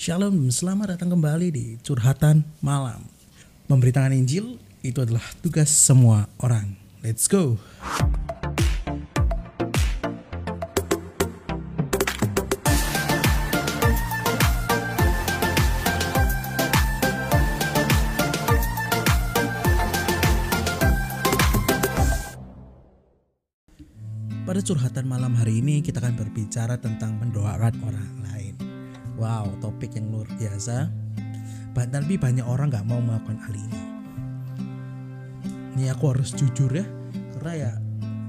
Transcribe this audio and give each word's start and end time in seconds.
Shalom, 0.00 0.48
selamat 0.48 0.96
datang 0.96 1.12
kembali 1.12 1.52
di 1.52 1.76
Curhatan 1.84 2.40
Malam. 2.64 3.04
Memberitakan 3.68 4.16
Injil 4.16 4.56
itu 4.80 4.96
adalah 4.96 5.20
tugas 5.44 5.68
semua 5.68 6.24
orang. 6.40 6.72
Let's 7.04 7.28
go. 7.28 7.60
Pada 24.48 24.64
curhatan 24.64 25.04
malam 25.04 25.36
hari 25.36 25.60
ini 25.60 25.84
kita 25.84 26.00
akan 26.00 26.16
berbicara 26.16 26.80
tentang 26.80 27.20
mendoakan 27.20 27.74
orang 27.84 28.12
lain. 28.24 28.69
Wow, 29.20 29.52
topik 29.60 30.00
yang 30.00 30.08
luar 30.08 30.24
biasa. 30.40 30.88
Tapi 31.76 32.16
banyak 32.16 32.44
orang 32.48 32.72
nggak 32.72 32.88
mau 32.88 33.04
melakukan 33.04 33.36
hal 33.36 33.52
ini. 33.52 33.80
Ini 35.76 35.92
aku 35.92 36.16
harus 36.16 36.32
jujur 36.32 36.72
ya, 36.72 36.88
karena 37.36 37.52
ya 37.52 37.72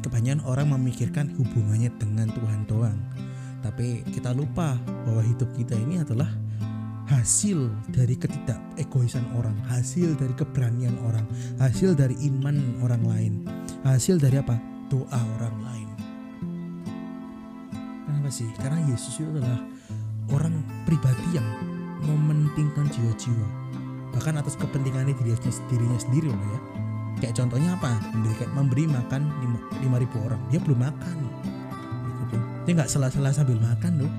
kebanyakan 0.03 0.43
orang 0.43 0.67
memikirkan 0.75 1.31
hubungannya 1.39 1.95
dengan 1.95 2.27
Tuhan 2.35 2.67
doang. 2.67 2.99
Tapi 3.63 4.03
kita 4.11 4.35
lupa 4.35 4.75
bahwa 5.07 5.23
hidup 5.23 5.47
kita 5.55 5.79
ini 5.79 6.03
adalah 6.03 6.27
hasil 7.07 7.71
dari 7.91 8.15
ketidak 8.19 8.59
egoisan 8.75 9.23
orang, 9.35 9.55
hasil 9.71 10.15
dari 10.19 10.35
keberanian 10.35 10.95
orang, 11.07 11.23
hasil 11.59 11.95
dari 11.95 12.15
iman 12.27 12.83
orang 12.83 13.03
lain, 13.07 13.33
hasil 13.87 14.19
dari 14.19 14.39
apa? 14.39 14.59
Doa 14.91 15.19
orang 15.39 15.55
lain. 15.63 15.89
Kenapa 18.07 18.29
sih? 18.31 18.47
Karena 18.59 18.79
Yesus 18.91 19.19
itu 19.19 19.27
adalah 19.27 19.59
orang 20.31 20.63
pribadi 20.87 21.37
yang 21.37 21.45
mementingkan 22.03 22.89
jiwa-jiwa. 22.89 23.47
Bahkan 24.11 24.35
atas 24.39 24.59
kepentingannya 24.59 25.15
dirinya, 25.15 25.39
dirinya 25.71 25.99
sendiri 25.99 26.27
loh 26.31 26.47
ya. 26.51 26.59
Kayak 27.21 27.37
contohnya 27.37 27.77
apa? 27.77 28.01
Memberi, 28.11 28.45
memberi 28.51 28.83
makan 28.89 29.21
lima 29.83 29.97
ribu 30.01 30.17
orang. 30.25 30.41
Dia 30.49 30.59
belum 30.59 30.79
makan. 30.81 31.17
Gitu. 32.25 32.37
Dia 32.65 32.73
nggak 32.81 32.89
salah-salah 32.89 33.31
sambil 33.31 33.61
makan 33.61 34.03
loh. 34.03 34.11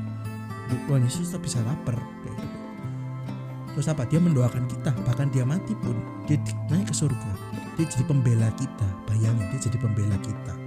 Tuhan 0.88 1.04
Yesus 1.04 1.28
tetap 1.28 1.42
bisa 1.44 1.58
lapar. 1.66 1.98
Gitu. 1.98 2.30
Terus 3.76 3.86
apa? 3.90 4.06
Dia 4.06 4.20
mendoakan 4.22 4.64
kita. 4.70 4.94
Bahkan 5.04 5.34
dia 5.34 5.42
mati 5.42 5.74
pun 5.82 5.96
dia 6.30 6.38
di- 6.38 6.56
naik 6.70 6.92
ke 6.92 6.94
surga. 6.94 7.30
Dia 7.76 7.84
jadi 7.88 8.04
pembela 8.06 8.48
kita. 8.54 8.88
Bayangin 9.10 9.50
dia 9.50 9.60
jadi 9.60 9.76
pembela 9.82 10.16
kita. 10.22 10.61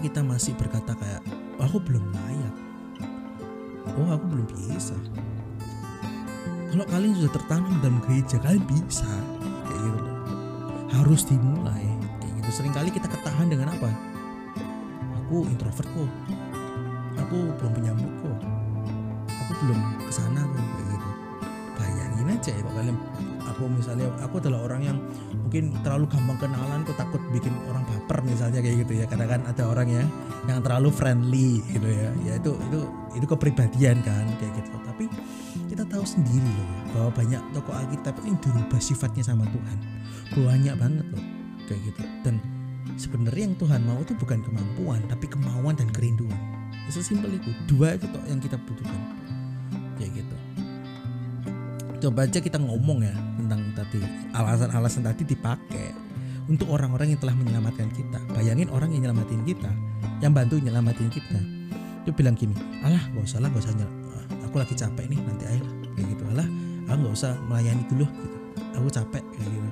Kita 0.00 0.24
masih 0.24 0.56
berkata 0.56 0.96
kayak 0.96 1.20
"Oh, 1.60 1.68
aku 1.68 1.78
belum 1.84 2.00
layak? 2.08 2.54
Oh 4.00 4.08
aku 4.16 4.24
belum 4.32 4.46
bisa. 4.48 4.96
Kalau 6.70 6.86
kalian 6.86 7.18
sudah 7.18 7.32
tertanam 7.34 7.74
dalam 7.84 7.98
gereja 8.06 8.40
kalian 8.40 8.64
bisa 8.64 9.08
kayak 9.68 9.80
gitu. 9.84 10.00
Harus 10.96 11.20
dimulai 11.28 11.84
kayak 12.22 12.32
gitu. 12.40 12.48
Seringkali 12.62 12.88
kita 12.94 13.12
ketahan 13.12 13.52
dengan 13.52 13.76
apa? 13.76 13.90
Aku 15.26 15.44
introvert 15.50 15.84
kok. 15.84 16.10
Aku 17.26 17.36
belum 17.60 17.72
penyambut 17.76 18.12
kok. 18.24 18.38
Aku 19.28 19.52
belum 19.66 19.78
ke 20.06 20.12
sana 20.14 20.40
kok 20.46 20.64
kayak 20.64 20.86
gitu. 20.96 21.10
Bayangin 21.76 22.28
aja 22.32 22.50
ya 22.56 22.62
kalau 22.64 22.74
kalian 22.78 22.96
aku 23.60 23.68
misalnya 23.68 24.08
aku 24.24 24.40
adalah 24.40 24.64
orang 24.64 24.80
yang 24.88 24.96
mungkin 25.36 25.76
terlalu 25.84 26.08
gampang 26.08 26.48
kenalan 26.48 26.80
kok 26.88 26.96
takut 26.96 27.20
bikin 27.28 27.52
orang 27.68 27.84
baper 27.84 28.24
misalnya 28.24 28.64
kayak 28.64 28.88
gitu 28.88 28.92
ya. 28.96 29.04
Kadang 29.04 29.28
kan 29.28 29.40
ada 29.44 29.68
orang 29.68 29.88
ya 29.92 30.04
yang 30.48 30.64
terlalu 30.64 30.88
friendly 30.88 31.60
gitu 31.68 31.84
ya. 31.84 32.08
Ya 32.24 32.32
itu 32.40 32.56
itu 32.56 32.80
itu 33.20 33.26
kepribadian 33.28 34.00
kan 34.00 34.24
kayak 34.40 34.64
gitu. 34.64 34.72
Tapi 34.80 35.04
kita 35.68 35.84
tahu 35.84 36.04
sendiri 36.08 36.48
loh 36.48 36.68
bahwa 36.96 37.10
banyak 37.20 37.42
tokoh 37.52 37.74
Alkitab 37.76 38.16
yang 38.24 38.40
dirubah 38.40 38.80
sifatnya 38.80 39.24
sama 39.28 39.44
Tuhan. 39.52 39.78
Banyak 40.40 40.74
banget 40.80 41.06
loh 41.12 41.24
kayak 41.68 41.80
gitu. 41.92 42.00
Dan 42.24 42.40
sebenarnya 42.96 43.44
yang 43.44 43.56
Tuhan 43.60 43.80
mau 43.84 44.00
itu 44.00 44.16
bukan 44.16 44.40
kemampuan 44.40 45.04
tapi 45.12 45.28
kemauan 45.28 45.76
dan 45.76 45.92
kerinduan. 45.92 46.40
Sesimpel 46.88 47.36
itu. 47.36 47.52
Dua 47.68 47.92
itu 47.92 48.08
yang 48.24 48.40
kita 48.40 48.56
butuhkan. 48.56 49.20
Kayak 50.00 50.24
gitu 50.24 50.39
coba 52.00 52.24
aja 52.24 52.40
kita 52.40 52.56
ngomong 52.56 53.04
ya 53.04 53.14
tentang 53.36 53.60
tadi 53.76 54.00
alasan-alasan 54.32 55.04
tadi 55.04 55.22
dipakai 55.28 56.10
untuk 56.50 56.66
orang-orang 56.66 57.14
yang 57.14 57.20
telah 57.22 57.36
menyelamatkan 57.38 57.86
kita. 57.94 58.18
Bayangin 58.34 58.66
orang 58.74 58.90
yang 58.90 59.06
nyelamatin 59.06 59.46
kita, 59.46 59.70
yang 60.18 60.34
bantu 60.34 60.58
nyelamatin 60.58 61.06
kita. 61.06 61.38
Dia 62.02 62.12
bilang 62.16 62.34
gini, 62.34 62.58
alah 62.82 62.98
gak 63.14 63.22
usah 63.22 63.38
lah, 63.38 63.48
gak 63.54 63.62
usah 63.62 63.74
nyel- 63.78 63.96
ah, 64.10 64.26
aku 64.50 64.58
lagi 64.58 64.74
capek 64.74 65.06
nih, 65.06 65.20
nanti 65.22 65.44
aja 65.46 65.62
lah. 65.62 65.74
Kayak 65.94 66.06
gitu, 66.10 66.22
alah 66.34 66.48
aku 66.90 66.98
gak 67.06 67.14
usah 67.14 67.32
melayani 67.46 67.84
dulu 67.86 68.04
gitu. 68.08 68.38
Aku 68.82 68.88
capek 68.90 69.22
kayak 69.36 69.46
gitu. 69.46 69.68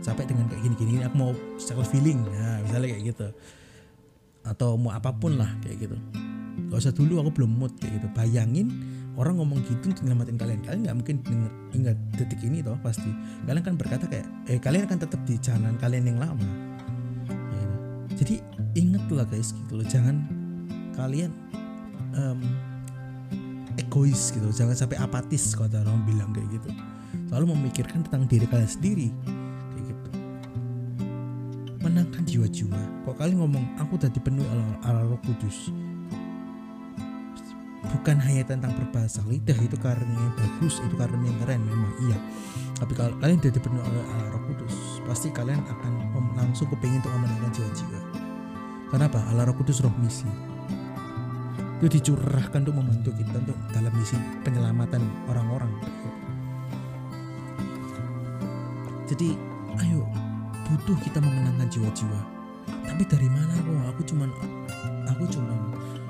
Capek 0.00 0.24
dengan 0.30 0.44
kayak 0.46 0.62
gini-gini, 0.70 1.02
aku 1.02 1.14
mau 1.18 1.32
self 1.58 1.90
feeling. 1.90 2.22
Nah, 2.22 2.62
misalnya 2.62 2.88
kayak 2.94 3.04
gitu. 3.10 3.26
Atau 4.46 4.78
mau 4.78 4.94
apa 4.94 5.10
pun 5.10 5.34
lah 5.34 5.50
kayak 5.66 5.88
gitu. 5.88 5.96
Gak 6.70 6.78
usah 6.78 6.94
dulu, 6.94 7.18
aku 7.26 7.42
belum 7.42 7.50
mood 7.58 7.74
kayak 7.82 7.98
gitu. 7.98 8.08
Bayangin 8.14 8.70
orang 9.18 9.42
ngomong 9.42 9.58
gitu 9.66 9.90
untuk 9.90 10.04
nyelamatin 10.06 10.38
kalian. 10.38 10.60
Kalian 10.62 10.80
nggak 10.86 10.96
mungkin 11.02 11.16
denger 11.26 11.52
ingat 11.74 11.96
detik 12.14 12.40
ini 12.46 12.62
toh 12.62 12.78
pasti. 12.84 13.10
Kalian 13.46 13.64
kan 13.64 13.74
berkata 13.74 14.04
kayak 14.06 14.26
eh 14.46 14.58
kalian 14.62 14.86
akan 14.86 14.98
tetap 15.02 15.20
di 15.26 15.34
jalan 15.40 15.74
kalian 15.80 16.04
yang 16.14 16.18
lama. 16.20 16.50
Ya 17.30 17.34
gitu. 17.34 17.76
jadi 18.22 18.34
ingatlah 18.78 19.26
guys 19.26 19.50
gitu 19.50 19.72
loh 19.80 19.86
jangan 19.86 20.22
kalian 20.94 21.32
em, 22.14 22.38
egois 23.78 24.30
gitu 24.30 24.46
jangan 24.52 24.76
sampai 24.76 25.00
apatis 25.00 25.56
ada 25.58 25.82
orang 25.82 26.06
bilang 26.06 26.30
kayak 26.30 26.60
gitu. 26.60 26.70
Selalu 27.26 27.54
memikirkan 27.58 28.06
tentang 28.06 28.26
diri 28.30 28.46
kalian 28.46 28.70
sendiri 28.70 29.08
kayak 29.74 29.84
gitu. 29.90 30.08
Menangkan 31.82 32.22
jiwa-jiwa. 32.22 32.80
Kok 33.06 33.16
kalian 33.18 33.42
ngomong 33.42 33.64
aku 33.82 33.98
udah 33.98 34.10
dipenuhi 34.10 34.46
oleh 34.46 34.66
Allah 34.86 35.06
Roh 35.06 35.20
Kudus 35.26 35.89
bukan 37.90 38.16
hanya 38.22 38.46
tentang 38.46 38.72
berbahasa 38.78 39.20
lidah 39.26 39.58
itu 39.58 39.76
karena 39.78 40.06
yang 40.06 40.34
bagus 40.38 40.78
itu 40.78 40.94
karena 40.94 41.18
yang 41.20 41.38
keren 41.42 41.60
memang 41.66 41.92
iya. 42.06 42.18
Tapi 42.78 42.92
kalau 42.96 43.12
kalian 43.20 43.38
sudah 43.42 43.52
dipenuhi 43.52 43.82
oleh 43.84 44.04
Allah 44.14 44.40
Kudus 44.48 44.74
pasti 45.04 45.28
kalian 45.28 45.60
akan 45.68 45.92
langsung 46.38 46.70
kepingin 46.72 47.02
untuk 47.02 47.12
memenangkan 47.18 47.50
jiwa-jiwa. 47.52 48.00
Kenapa 48.90 49.18
Allah 49.30 49.46
Roh 49.46 49.56
Kudus 49.58 49.82
roh 49.84 49.92
misi. 50.00 50.26
Itu 51.80 51.88
dicurahkan 51.88 52.60
untuk 52.66 52.76
membantu 52.76 53.10
kita 53.16 53.40
untuk 53.40 53.56
dalam 53.72 53.92
misi 53.96 54.16
penyelamatan 54.44 55.00
orang-orang. 55.28 55.72
Jadi 59.08 59.34
ayo 59.80 60.04
butuh 60.68 60.96
kita 61.02 61.18
memenangkan 61.18 61.68
jiwa-jiwa. 61.72 62.20
Tapi 62.84 63.02
dari 63.08 63.28
mana 63.32 63.54
kok? 63.56 63.96
Aku 63.96 64.02
cuman 64.12 64.28
aku 65.08 65.24
cuman 65.30 65.58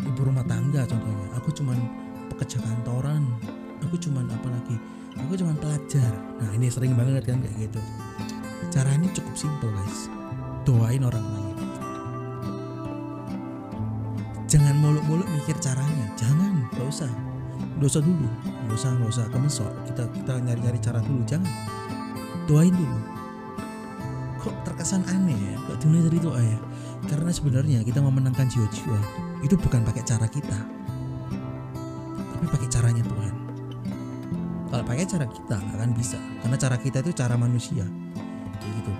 ibu 0.05 0.21
rumah 0.25 0.45
tangga 0.47 0.87
contohnya. 0.89 1.29
Aku 1.37 1.53
cuman 1.53 1.79
pekerja 2.33 2.59
kantoran. 2.63 3.25
Aku 3.85 3.97
cuman 3.97 4.29
apa 4.29 4.49
lagi? 4.49 4.77
Aku 5.27 5.37
cuman 5.37 5.57
pelajar. 5.59 6.13
Nah 6.41 6.51
ini 6.57 6.69
sering 6.73 6.97
banget 6.97 7.27
kan 7.27 7.41
kayak 7.41 7.69
gitu. 7.69 7.81
Caranya 8.71 9.09
cukup 9.13 9.35
simpel 9.35 9.71
guys. 9.73 10.09
Doain 10.65 11.03
orang 11.03 11.25
lain. 11.25 11.57
Jangan 14.51 14.77
muluk-muluk 14.83 15.29
mikir 15.31 15.57
caranya. 15.63 16.07
Jangan 16.19 16.67
gak 16.75 16.87
usah. 16.91 17.13
Usah 17.81 18.03
dulu. 18.03 18.29
Gak 18.69 18.77
usah 18.77 18.91
gak 18.99 19.11
usah 19.11 19.27
kemesok. 19.33 19.73
Kita 19.89 20.05
kita 20.13 20.33
nyari-nyari 20.43 20.79
cara 20.83 21.01
dulu. 21.01 21.23
Jangan. 21.25 21.51
Doain 22.45 22.75
dulu. 22.75 22.99
Kok 24.41 24.55
terkesan 24.65 25.05
aneh 25.09 25.37
ya? 25.37 25.55
Kok 25.69 25.77
dunia 25.85 26.01
dari 26.09 26.19
doa 26.19 26.41
ya 26.41 26.70
karena 27.09 27.31
sebenarnya 27.33 27.81
kita 27.87 28.03
memenangkan 28.05 28.51
jiwa-jiwa 28.51 29.01
itu 29.41 29.57
bukan 29.57 29.81
pakai 29.87 30.03
cara 30.05 30.27
kita. 30.29 30.59
Tapi 32.37 32.45
pakai 32.45 32.69
caranya 32.69 33.05
Tuhan. 33.05 33.35
Kalau 34.71 34.85
pakai 34.87 35.07
cara 35.09 35.27
kita 35.27 35.57
nggak 35.57 35.77
akan 35.81 35.91
bisa. 35.97 36.19
Karena 36.45 36.57
cara 36.61 36.77
kita 36.77 36.99
itu 37.01 37.13
cara 37.17 37.35
manusia. 37.41 37.85
Kayak 38.61 38.73
gitu. 38.85 38.93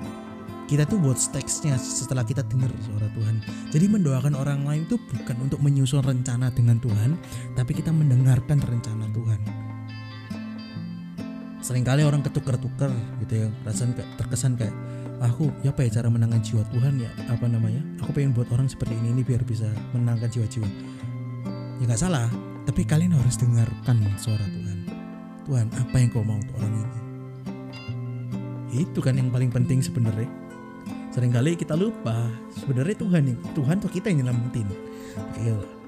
Kita 0.71 0.83
tuh 0.87 1.03
buat 1.03 1.19
teksnya 1.19 1.75
setelah 1.77 2.23
kita 2.23 2.47
dengar 2.47 2.71
suara 2.87 3.11
Tuhan. 3.13 3.43
Jadi 3.75 3.87
mendoakan 3.91 4.39
orang 4.39 4.65
lain 4.65 4.87
itu 4.87 4.97
bukan 4.97 5.37
untuk 5.51 5.61
menyusun 5.61 6.01
rencana 6.01 6.49
dengan 6.55 6.79
Tuhan 6.79 7.19
tapi 7.59 7.75
kita 7.75 7.91
mendengarkan 7.91 8.63
rencana 8.63 9.11
Tuhan 9.11 9.60
sering 11.71 11.87
kali 11.87 12.03
orang 12.03 12.19
ketukar-tukar 12.19 12.91
gitu 13.23 13.47
ya 13.47 13.49
perasaan 13.63 13.95
kayak 13.95 14.11
terkesan 14.19 14.59
kayak 14.59 14.75
aku 15.23 15.55
ya 15.63 15.71
apa 15.71 15.87
ya 15.87 16.03
cara 16.03 16.11
menangkan 16.11 16.43
jiwa 16.43 16.67
Tuhan 16.75 16.99
ya 16.99 17.07
apa 17.31 17.47
namanya? 17.47 17.79
Aku 18.03 18.11
pengen 18.11 18.35
buat 18.35 18.51
orang 18.51 18.67
seperti 18.67 18.99
ini 18.99 19.15
ini 19.15 19.23
biar 19.23 19.47
bisa 19.47 19.71
menangkan 19.95 20.27
jiwa-jiwa. 20.35 20.67
Ya 21.79 21.85
nggak 21.87 22.03
salah 22.03 22.27
tapi 22.67 22.83
kalian 22.83 23.15
harus 23.15 23.39
dengarkan 23.39 24.03
suara 24.19 24.43
Tuhan. 24.43 24.79
Tuhan 25.47 25.67
apa 25.79 25.95
yang 25.95 26.11
kau 26.11 26.27
mau 26.27 26.43
untuk 26.43 26.59
orang 26.59 26.75
ini? 26.75 26.99
Itu 28.83 28.99
kan 28.99 29.15
yang 29.15 29.31
paling 29.31 29.55
penting 29.55 29.79
sebenarnya. 29.79 30.27
Seringkali 31.15 31.55
kita 31.55 31.79
lupa 31.79 32.35
sebenarnya 32.51 32.99
Tuhan 32.99 33.23
yang 33.31 33.39
Tuhan 33.55 33.79
tuh 33.79 33.95
kita 33.95 34.11
yang 34.11 34.27
nyelamatin. 34.27 34.67
Iya. 35.39 35.80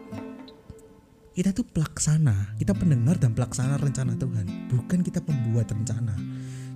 Kita 1.32 1.50
tuh 1.56 1.64
pelaksana 1.64 2.56
kita 2.60 2.76
pendengar 2.76 3.16
dan 3.16 3.32
pelaksana 3.32 3.80
rencana 3.80 4.16
Tuhan 4.20 4.68
bukan 4.68 5.00
kita 5.00 5.24
pembuat 5.24 5.72
rencana. 5.72 6.12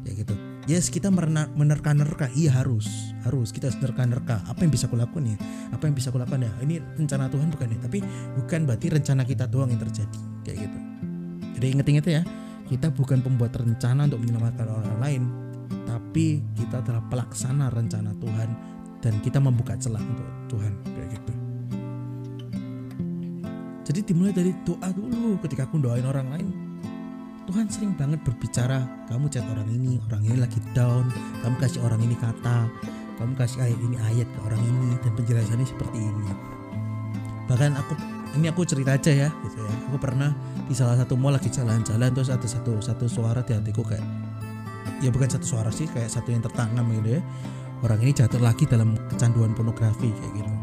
Ya 0.07 0.15
gitu. 0.15 0.35
Yes 0.71 0.87
kita 0.87 1.11
menerka-nerka 1.55 2.31
iya 2.33 2.55
harus 2.55 2.87
harus. 3.27 3.51
Kita 3.51 3.69
harus 3.69 3.79
nerka-nerka. 3.83 4.43
Apa 4.47 4.63
yang 4.63 4.73
bisa 4.73 4.87
kulakukan 4.87 5.35
ya? 5.35 5.37
Apa 5.75 5.91
yang 5.91 5.95
bisa 5.99 6.15
kulakukan 6.15 6.47
ya? 6.47 6.53
Ini 6.63 6.79
rencana 6.95 7.27
Tuhan 7.27 7.51
bukan 7.51 7.69
ya? 7.75 7.79
Tapi 7.85 7.99
bukan 8.39 8.61
berarti 8.71 8.87
rencana 8.91 9.23
kita 9.27 9.51
doang 9.51 9.75
yang 9.75 9.83
terjadi 9.83 10.21
kayak 10.47 10.59
gitu. 10.71 10.79
Jadi 11.59 11.67
inget-inget 11.75 12.07
ya 12.07 12.23
kita 12.67 12.91
bukan 12.91 13.23
pembuat 13.23 13.55
rencana 13.55 14.11
untuk 14.11 14.23
menyelamatkan 14.23 14.67
orang 14.67 14.97
lain 14.99 15.23
tapi 15.87 16.43
kita 16.59 16.83
adalah 16.83 17.03
pelaksana 17.07 17.71
rencana 17.71 18.11
Tuhan 18.19 18.51
dan 19.03 19.15
kita 19.23 19.39
membuka 19.39 19.79
celah 19.79 20.03
untuk 20.03 20.27
Tuhan 20.51 20.73
kayak 20.83 21.09
gitu 21.15 21.46
jadi 23.87 24.03
dimulai 24.03 24.35
dari 24.35 24.51
doa 24.67 24.91
dulu 24.91 25.39
ketika 25.47 25.63
aku 25.63 25.79
doain 25.79 26.03
orang 26.03 26.27
lain. 26.35 26.49
Tuhan 27.47 27.71
sering 27.71 27.95
banget 27.95 28.19
berbicara 28.27 28.83
kamu 29.07 29.31
chat 29.31 29.47
orang 29.47 29.71
ini 29.71 30.03
orang 30.11 30.27
ini 30.27 30.35
lagi 30.43 30.59
down 30.75 31.07
kamu 31.47 31.55
kasih 31.63 31.79
orang 31.87 32.03
ini 32.03 32.19
kata 32.19 32.67
kamu 33.23 33.39
kasih 33.39 33.63
ayat 33.63 33.79
ini 33.87 33.97
ayat 34.03 34.27
ke 34.27 34.39
orang 34.43 34.59
ini 34.59 34.99
dan 34.99 35.13
penjelasannya 35.15 35.67
seperti 35.71 35.99
ini. 36.03 36.31
Bahkan 37.47 37.79
aku 37.79 37.95
ini 38.35 38.51
aku 38.51 38.67
cerita 38.67 38.99
aja 38.99 39.13
ya 39.15 39.29
gitu 39.31 39.63
ya. 39.63 39.75
Aku 39.87 40.03
pernah 40.03 40.35
di 40.67 40.75
salah 40.75 40.99
satu 40.99 41.15
mall 41.15 41.39
lagi 41.39 41.47
jalan-jalan 41.47 42.11
terus 42.11 42.35
ada 42.35 42.43
satu 42.51 42.83
satu 42.83 43.07
suara 43.07 43.47
di 43.47 43.55
hatiku 43.55 43.87
kayak 43.87 44.03
ya 44.99 45.15
bukan 45.15 45.31
satu 45.31 45.47
suara 45.47 45.71
sih 45.71 45.87
kayak 45.87 46.11
satu 46.11 46.35
yang 46.35 46.43
tertanam 46.43 46.91
gitu 46.91 47.15
ya. 47.15 47.23
Orang 47.87 48.03
ini 48.03 48.11
jatuh 48.11 48.43
lagi 48.43 48.67
dalam 48.67 48.99
kecanduan 49.15 49.55
pornografi 49.55 50.11
kayak 50.11 50.33
gitu 50.43 50.56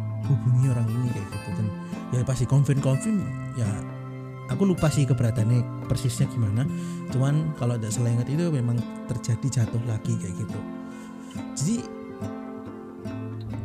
ya 2.24 2.31
pasti 2.31 2.48
konfirm 2.48 2.80
konfirm 2.80 3.20
ya 3.60 3.68
aku 4.48 4.64
lupa 4.64 4.88
sih 4.88 5.04
keberadaannya 5.04 5.88
persisnya 5.92 6.24
gimana. 6.31 6.64
Cuman 7.12 7.52
kalau 7.60 7.75
tidak 7.75 7.92
salah 7.92 8.16
ingat 8.16 8.31
itu 8.31 8.48
memang 8.48 8.80
terjadi 9.12 9.62
jatuh 9.62 9.84
lagi 9.84 10.16
kayak 10.16 10.40
gitu. 10.40 10.60
Jadi 11.60 11.75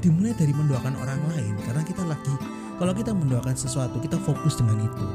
dimulai 0.02 0.34
dari 0.34 0.50
mendoakan 0.50 0.94
orang 0.99 1.20
lain 1.34 1.55
karena 1.62 1.82
kita 1.87 2.02
lagi 2.02 2.34
kalau 2.78 2.94
kita 2.94 3.14
mendoakan 3.14 3.55
sesuatu 3.55 4.02
kita 4.02 4.19
fokus 4.19 4.58
dengan 4.58 4.82
itu. 4.82 5.06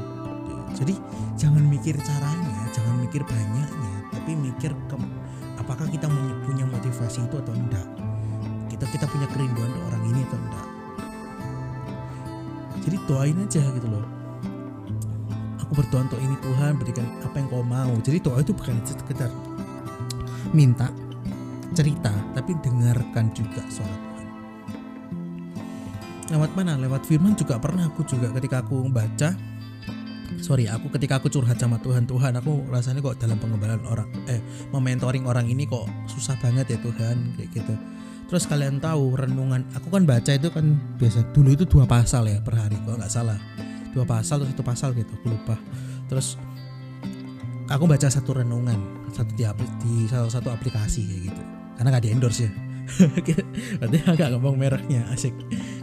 Jadi 0.74 0.94
jangan 1.36 1.68
mikir 1.68 2.00
caranya 2.00 2.64
jangan 2.72 2.96
mikir 3.04 3.20
banyaknya 3.28 3.92
tapi 4.10 4.32
mikir 4.40 4.72
ke, 4.88 4.96
apakah 5.60 5.86
kita 5.92 6.08
punya 6.48 6.64
motivasi 6.64 7.28
itu 7.28 7.36
atau 7.36 7.52
enggak. 7.52 7.86
Kita 8.72 8.88
kita 8.88 9.04
punya 9.06 9.28
kerinduan 9.30 9.70
orang 9.84 10.02
ini 10.08 10.24
atau 10.24 10.40
enggak 10.40 10.73
jadi 12.84 12.96
doain 13.08 13.36
aja 13.40 13.64
gitu 13.72 13.88
loh. 13.88 14.04
Aku 15.64 15.72
berdoa 15.72 16.04
untuk 16.04 16.20
ini 16.20 16.36
Tuhan 16.44 16.76
berikan 16.76 17.08
apa 17.24 17.40
yang 17.40 17.48
kau 17.48 17.64
mau. 17.64 17.92
Jadi 18.04 18.20
doa 18.20 18.44
itu 18.44 18.52
bukan 18.52 18.76
sekedar 18.84 19.32
minta 20.52 20.92
cerita 21.74 22.12
tapi 22.36 22.54
dengarkan 22.60 23.32
juga 23.32 23.64
suara 23.72 23.96
Tuhan. 23.96 24.26
Lewat 26.36 26.50
mana? 26.52 26.76
Lewat 26.76 27.08
firman 27.08 27.32
juga 27.34 27.56
pernah 27.56 27.88
aku 27.88 28.04
juga 28.04 28.28
ketika 28.36 28.60
aku 28.60 28.84
baca. 28.92 29.32
Sorry 30.44 30.68
aku 30.68 30.92
ketika 30.92 31.16
aku 31.16 31.32
curhat 31.32 31.56
sama 31.56 31.80
Tuhan 31.80 32.04
Tuhan 32.04 32.36
aku 32.36 32.68
rasanya 32.68 33.00
kok 33.00 33.16
dalam 33.16 33.40
pengembangan 33.40 33.80
orang 33.88 34.08
eh 34.28 34.44
mementoring 34.76 35.24
orang 35.24 35.48
ini 35.48 35.64
kok 35.64 35.88
susah 36.04 36.36
banget 36.36 36.76
ya 36.76 36.78
Tuhan 36.84 37.32
kayak 37.38 37.48
gitu 37.54 37.74
terus 38.34 38.50
kalian 38.50 38.82
tahu 38.82 39.14
renungan 39.14 39.62
aku 39.78 39.94
kan 39.94 40.02
baca 40.02 40.34
itu 40.34 40.50
kan 40.50 40.74
biasa 40.98 41.22
dulu 41.30 41.54
itu 41.54 41.62
dua 41.70 41.86
pasal 41.86 42.26
ya 42.26 42.42
per 42.42 42.58
hari 42.58 42.74
kalau 42.82 42.98
nggak 42.98 43.14
salah. 43.14 43.38
Dua 43.94 44.02
pasal 44.02 44.42
atau 44.42 44.50
satu 44.50 44.66
pasal 44.66 44.90
gitu 44.98 45.14
aku 45.14 45.30
lupa. 45.30 45.54
Terus 46.10 46.34
aku 47.70 47.86
baca 47.86 48.10
satu 48.10 48.42
renungan 48.42 49.06
satu 49.14 49.30
di, 49.38 49.46
di 49.86 50.10
salah 50.10 50.26
satu 50.26 50.50
aplikasi 50.50 51.06
kayak 51.06 51.22
gitu. 51.30 51.42
Karena 51.78 51.88
nggak 51.94 52.02
di 52.02 52.10
endorse 52.10 52.42
ya. 52.42 52.50
Berarti 53.78 53.98
agak 54.02 54.28
ngomong 54.34 54.58
mereknya 54.58 55.06
asik. 55.14 55.30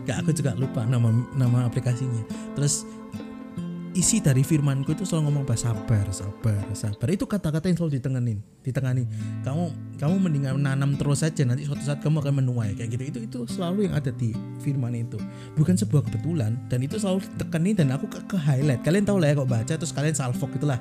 Gak 0.04 0.28
aku 0.28 0.36
juga 0.36 0.52
lupa 0.60 0.84
nama 0.84 1.08
nama 1.32 1.72
aplikasinya. 1.72 2.28
Terus 2.60 2.84
isi 3.92 4.24
dari 4.24 4.40
firmanku 4.40 4.96
itu 4.96 5.04
selalu 5.04 5.28
ngomong 5.28 5.44
bahasa 5.44 5.76
sabar, 5.76 6.08
sabar, 6.16 6.64
sabar. 6.72 7.08
Itu 7.12 7.28
kata-kata 7.28 7.68
yang 7.68 7.76
selalu 7.76 8.00
ditenganin, 8.00 8.40
ditengani. 8.64 9.04
Kamu 9.44 9.64
kamu 10.00 10.16
mendingan 10.16 10.56
menanam 10.56 10.96
terus 10.96 11.28
saja 11.28 11.44
nanti 11.44 11.68
suatu 11.68 11.84
saat 11.84 12.00
kamu 12.00 12.24
akan 12.24 12.40
menuai 12.40 12.72
kayak 12.80 12.96
gitu. 12.96 13.04
Itu 13.04 13.20
itu 13.28 13.40
selalu 13.52 13.92
yang 13.92 14.00
ada 14.00 14.16
di 14.16 14.32
firman 14.64 14.96
itu. 14.96 15.20
Bukan 15.60 15.76
sebuah 15.76 16.08
kebetulan 16.08 16.56
dan 16.72 16.80
itu 16.88 16.96
selalu 16.96 17.20
ditekenin 17.36 17.76
dan 17.84 17.88
aku 17.92 18.08
ke, 18.08 18.20
ke 18.32 18.38
highlight. 18.40 18.80
Kalian 18.80 19.04
tahu 19.04 19.20
lah 19.20 19.36
ya 19.36 19.36
kok 19.44 19.50
baca 19.52 19.74
terus 19.76 19.92
kalian 19.92 20.16
salvok 20.16 20.56
itulah. 20.56 20.80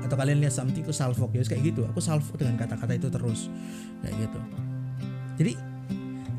Atau 0.00 0.16
kalian 0.16 0.40
lihat 0.40 0.56
something 0.56 0.80
itu 0.80 0.96
salvok 0.96 1.36
ya 1.36 1.44
kayak 1.44 1.60
gitu. 1.76 1.84
Aku 1.92 2.00
salvok 2.00 2.40
dengan 2.40 2.56
kata-kata 2.56 2.96
itu 2.96 3.12
terus 3.12 3.52
kayak 4.00 4.16
gitu. 4.16 4.40
Jadi 5.36 5.52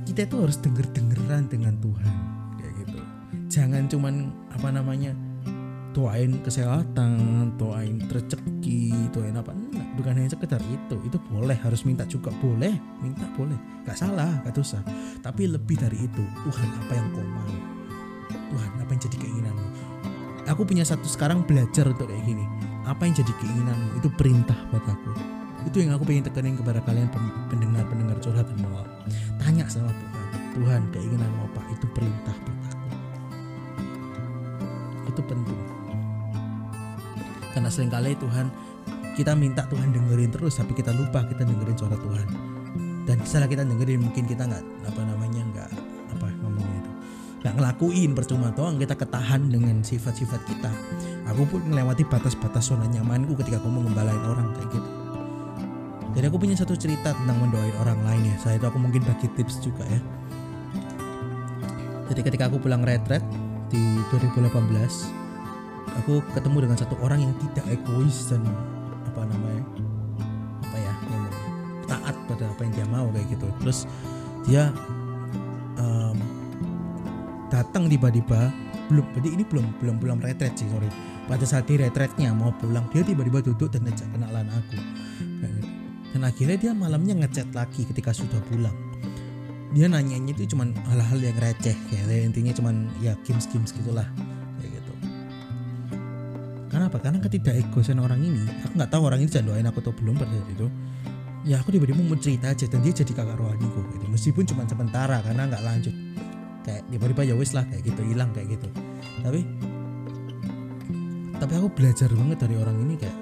kita 0.10 0.26
itu 0.26 0.36
harus 0.42 0.58
denger-dengeran 0.66 1.46
dengan 1.46 1.78
Tuhan 1.78 2.14
kayak 2.58 2.74
gitu. 2.82 3.00
Jangan 3.54 3.86
cuman 3.86 4.34
apa 4.50 4.74
namanya 4.74 5.14
doain 5.98 6.38
kesehatan, 6.46 7.58
doain 7.58 7.98
rezeki, 8.06 9.10
doain 9.10 9.34
apa 9.34 9.50
enggak, 9.50 9.82
bukan 9.98 10.14
hanya 10.14 10.30
sekedar 10.30 10.62
itu. 10.70 10.94
Itu 11.02 11.18
boleh, 11.34 11.58
harus 11.58 11.82
minta 11.90 12.06
juga 12.06 12.30
boleh, 12.38 12.78
minta 13.02 13.26
boleh, 13.34 13.58
gak 13.82 13.98
salah, 13.98 14.30
gak 14.46 14.54
dosa. 14.54 14.78
Tapi 15.26 15.50
lebih 15.50 15.82
dari 15.82 16.06
itu, 16.06 16.22
Tuhan 16.22 16.70
apa 16.86 16.94
yang 16.94 17.10
kau 17.18 17.26
mau? 17.26 17.50
Tuhan 18.30 18.72
apa 18.78 18.90
yang 18.94 19.02
jadi 19.10 19.18
keinginanmu? 19.18 19.68
Aku 20.54 20.70
punya 20.70 20.86
satu 20.86 21.10
sekarang 21.10 21.42
belajar 21.50 21.90
untuk 21.90 22.06
kayak 22.06 22.30
gini. 22.30 22.46
Apa 22.86 23.10
yang 23.10 23.18
jadi 23.18 23.34
keinginanmu? 23.42 23.98
Itu 23.98 24.14
perintah 24.14 24.70
buat 24.70 24.86
aku. 24.86 25.12
Itu 25.66 25.82
yang 25.82 25.98
aku 25.98 26.06
pengen 26.06 26.30
tekenin 26.30 26.62
kepada 26.62 26.78
kalian 26.86 27.10
pendengar-pendengar 27.50 28.22
curhat 28.22 28.46
dan 28.46 28.62
malam. 28.62 28.86
Tanya 29.42 29.66
sama 29.66 29.90
Tuhan, 29.90 30.30
Tuhan 30.62 30.82
keinginanmu 30.94 31.42
apa? 31.50 31.62
Itu 31.74 31.90
perintah 31.90 32.38
buat 32.38 32.62
aku. 32.70 32.86
Itu 35.10 35.22
penting 35.26 35.77
karena 37.58 37.74
sering 37.74 37.90
kali 37.90 38.14
Tuhan 38.22 38.54
kita 39.18 39.34
minta 39.34 39.66
Tuhan 39.66 39.90
dengerin 39.90 40.30
terus 40.30 40.62
tapi 40.62 40.78
kita 40.78 40.94
lupa 40.94 41.26
kita 41.26 41.42
dengerin 41.42 41.74
suara 41.74 41.98
Tuhan. 41.98 42.28
Dan 43.10 43.18
setelah 43.26 43.50
kita 43.50 43.66
dengerin 43.66 43.98
mungkin 44.06 44.30
kita 44.30 44.46
nggak 44.46 44.94
apa 44.94 45.02
namanya 45.02 45.42
nggak 45.42 45.70
apa 46.14 46.28
ngomongnya 46.46 46.78
itu 46.86 46.92
nggak 47.42 47.54
ngelakuin 47.58 48.12
percuma 48.14 48.54
doang 48.54 48.78
kita 48.78 48.94
ketahan 48.94 49.50
dengan 49.50 49.82
sifat-sifat 49.82 50.42
kita. 50.46 50.70
Aku 51.34 51.50
pun 51.50 51.66
melewati 51.66 52.06
batas-batas 52.06 52.70
zona 52.70 52.86
nyamanku 52.86 53.34
ketika 53.42 53.58
aku 53.58 53.74
mengembalain 53.74 54.22
orang 54.22 54.54
kayak 54.54 54.70
gitu. 54.78 54.90
Jadi 56.14 56.26
aku 56.30 56.38
punya 56.38 56.54
satu 56.54 56.78
cerita 56.78 57.18
tentang 57.18 57.42
mendoain 57.42 57.74
orang 57.82 57.98
lain 58.06 58.22
ya. 58.34 58.36
Saya 58.38 58.62
itu 58.62 58.70
aku 58.70 58.78
mungkin 58.78 59.02
bagi 59.02 59.34
tips 59.34 59.66
juga 59.66 59.82
ya. 59.90 60.02
Jadi 62.14 62.22
ketika 62.22 62.54
aku 62.54 62.62
pulang 62.62 62.86
retret 62.86 63.26
di 63.74 63.82
2018 64.14 65.17
aku 66.04 66.20
ketemu 66.36 66.68
dengan 66.68 66.78
satu 66.78 66.96
orang 67.00 67.20
yang 67.24 67.34
tidak 67.40 67.66
egois 67.72 68.28
dan 68.30 68.44
apa 69.08 69.22
namanya 69.28 69.64
apa 70.68 70.78
ya 70.78 70.94
ngomongnya 71.08 71.32
taat 71.88 72.16
pada 72.28 72.46
apa 72.52 72.62
yang 72.68 72.74
dia 72.76 72.88
mau 72.88 73.08
kayak 73.12 73.28
gitu. 73.32 73.48
Terus 73.64 73.80
dia 74.46 74.70
um, 75.80 76.18
datang 77.48 77.88
tiba-tiba 77.88 78.52
belum 78.88 79.04
jadi 79.20 79.30
ini 79.36 79.44
belum 79.44 79.66
belum 79.84 79.96
belum 80.00 80.18
retret 80.24 80.54
sih 80.60 80.68
sorry. 80.70 80.88
Pada 81.28 81.44
saat 81.44 81.68
di 81.68 81.76
retretnya 81.76 82.32
mau 82.32 82.56
pulang 82.56 82.88
dia 82.92 83.04
tiba-tiba 83.04 83.44
duduk 83.44 83.68
dan 83.72 83.84
ngajak 83.84 84.08
kenalan 84.16 84.48
aku. 84.48 84.78
Gitu. 84.78 85.60
dan 86.16 86.22
akhirnya 86.24 86.58
dia 86.58 86.72
malamnya 86.74 87.14
ngechat 87.20 87.52
lagi 87.52 87.84
ketika 87.84 88.16
sudah 88.16 88.40
pulang. 88.48 88.74
Dia 89.76 89.92
nanyanya 89.92 90.32
itu 90.32 90.56
cuman 90.56 90.72
hal-hal 90.88 91.20
yang 91.20 91.38
receh 91.38 91.76
kayak 91.92 92.32
intinya 92.32 92.56
cuman 92.56 92.88
ya 93.04 93.14
games 93.28 93.46
games 93.52 93.76
gitulah 93.76 94.08
Kenapa? 96.78 97.02
Karena 97.02 97.18
ketidak 97.18 97.58
egoisan 97.58 97.98
orang 97.98 98.22
ini, 98.22 98.46
aku 98.62 98.78
nggak 98.78 98.94
tahu 98.94 99.10
orang 99.10 99.18
ini 99.18 99.34
doain 99.34 99.66
aku 99.66 99.82
atau 99.82 99.98
belum 99.98 100.14
pada 100.14 100.30
saat 100.30 100.46
itu. 100.54 100.70
Ya 101.42 101.58
aku 101.58 101.74
tiba-tiba 101.74 102.06
mau 102.06 102.14
cerita 102.22 102.54
aja 102.54 102.70
dan 102.70 102.86
dia 102.86 102.94
jadi 102.94 103.18
kakak 103.18 103.34
rohaniku 103.34 103.82
gitu. 103.98 104.06
Meskipun 104.14 104.46
cuma 104.46 104.62
sementara 104.70 105.18
karena 105.26 105.50
nggak 105.50 105.64
lanjut. 105.66 105.96
Kayak 106.62 106.86
tiba-tiba 106.94 107.22
ya 107.26 107.34
wis 107.34 107.58
lah 107.58 107.66
kayak 107.66 107.82
gitu 107.82 108.02
hilang 108.06 108.30
kayak 108.30 108.62
gitu. 108.62 108.70
Tapi 109.26 109.42
tapi 111.42 111.54
aku 111.58 111.68
belajar 111.74 112.10
banget 112.14 112.38
dari 112.46 112.56
orang 112.62 112.78
ini 112.78 112.94
kayak 112.94 113.18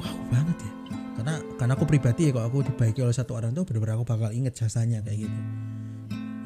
wow 0.00 0.16
banget 0.32 0.56
ya. 0.64 0.72
Karena 1.12 1.34
karena 1.60 1.72
aku 1.76 1.84
pribadi 1.84 2.22
ya 2.24 2.32
kalau 2.32 2.46
aku 2.48 2.58
dibaiki 2.72 3.04
oleh 3.04 3.12
satu 3.12 3.36
orang 3.36 3.52
tuh 3.52 3.68
benar-benar 3.68 4.00
aku 4.00 4.08
bakal 4.08 4.32
inget 4.32 4.56
jasanya 4.56 5.04
kayak 5.04 5.28
gitu. 5.28 5.40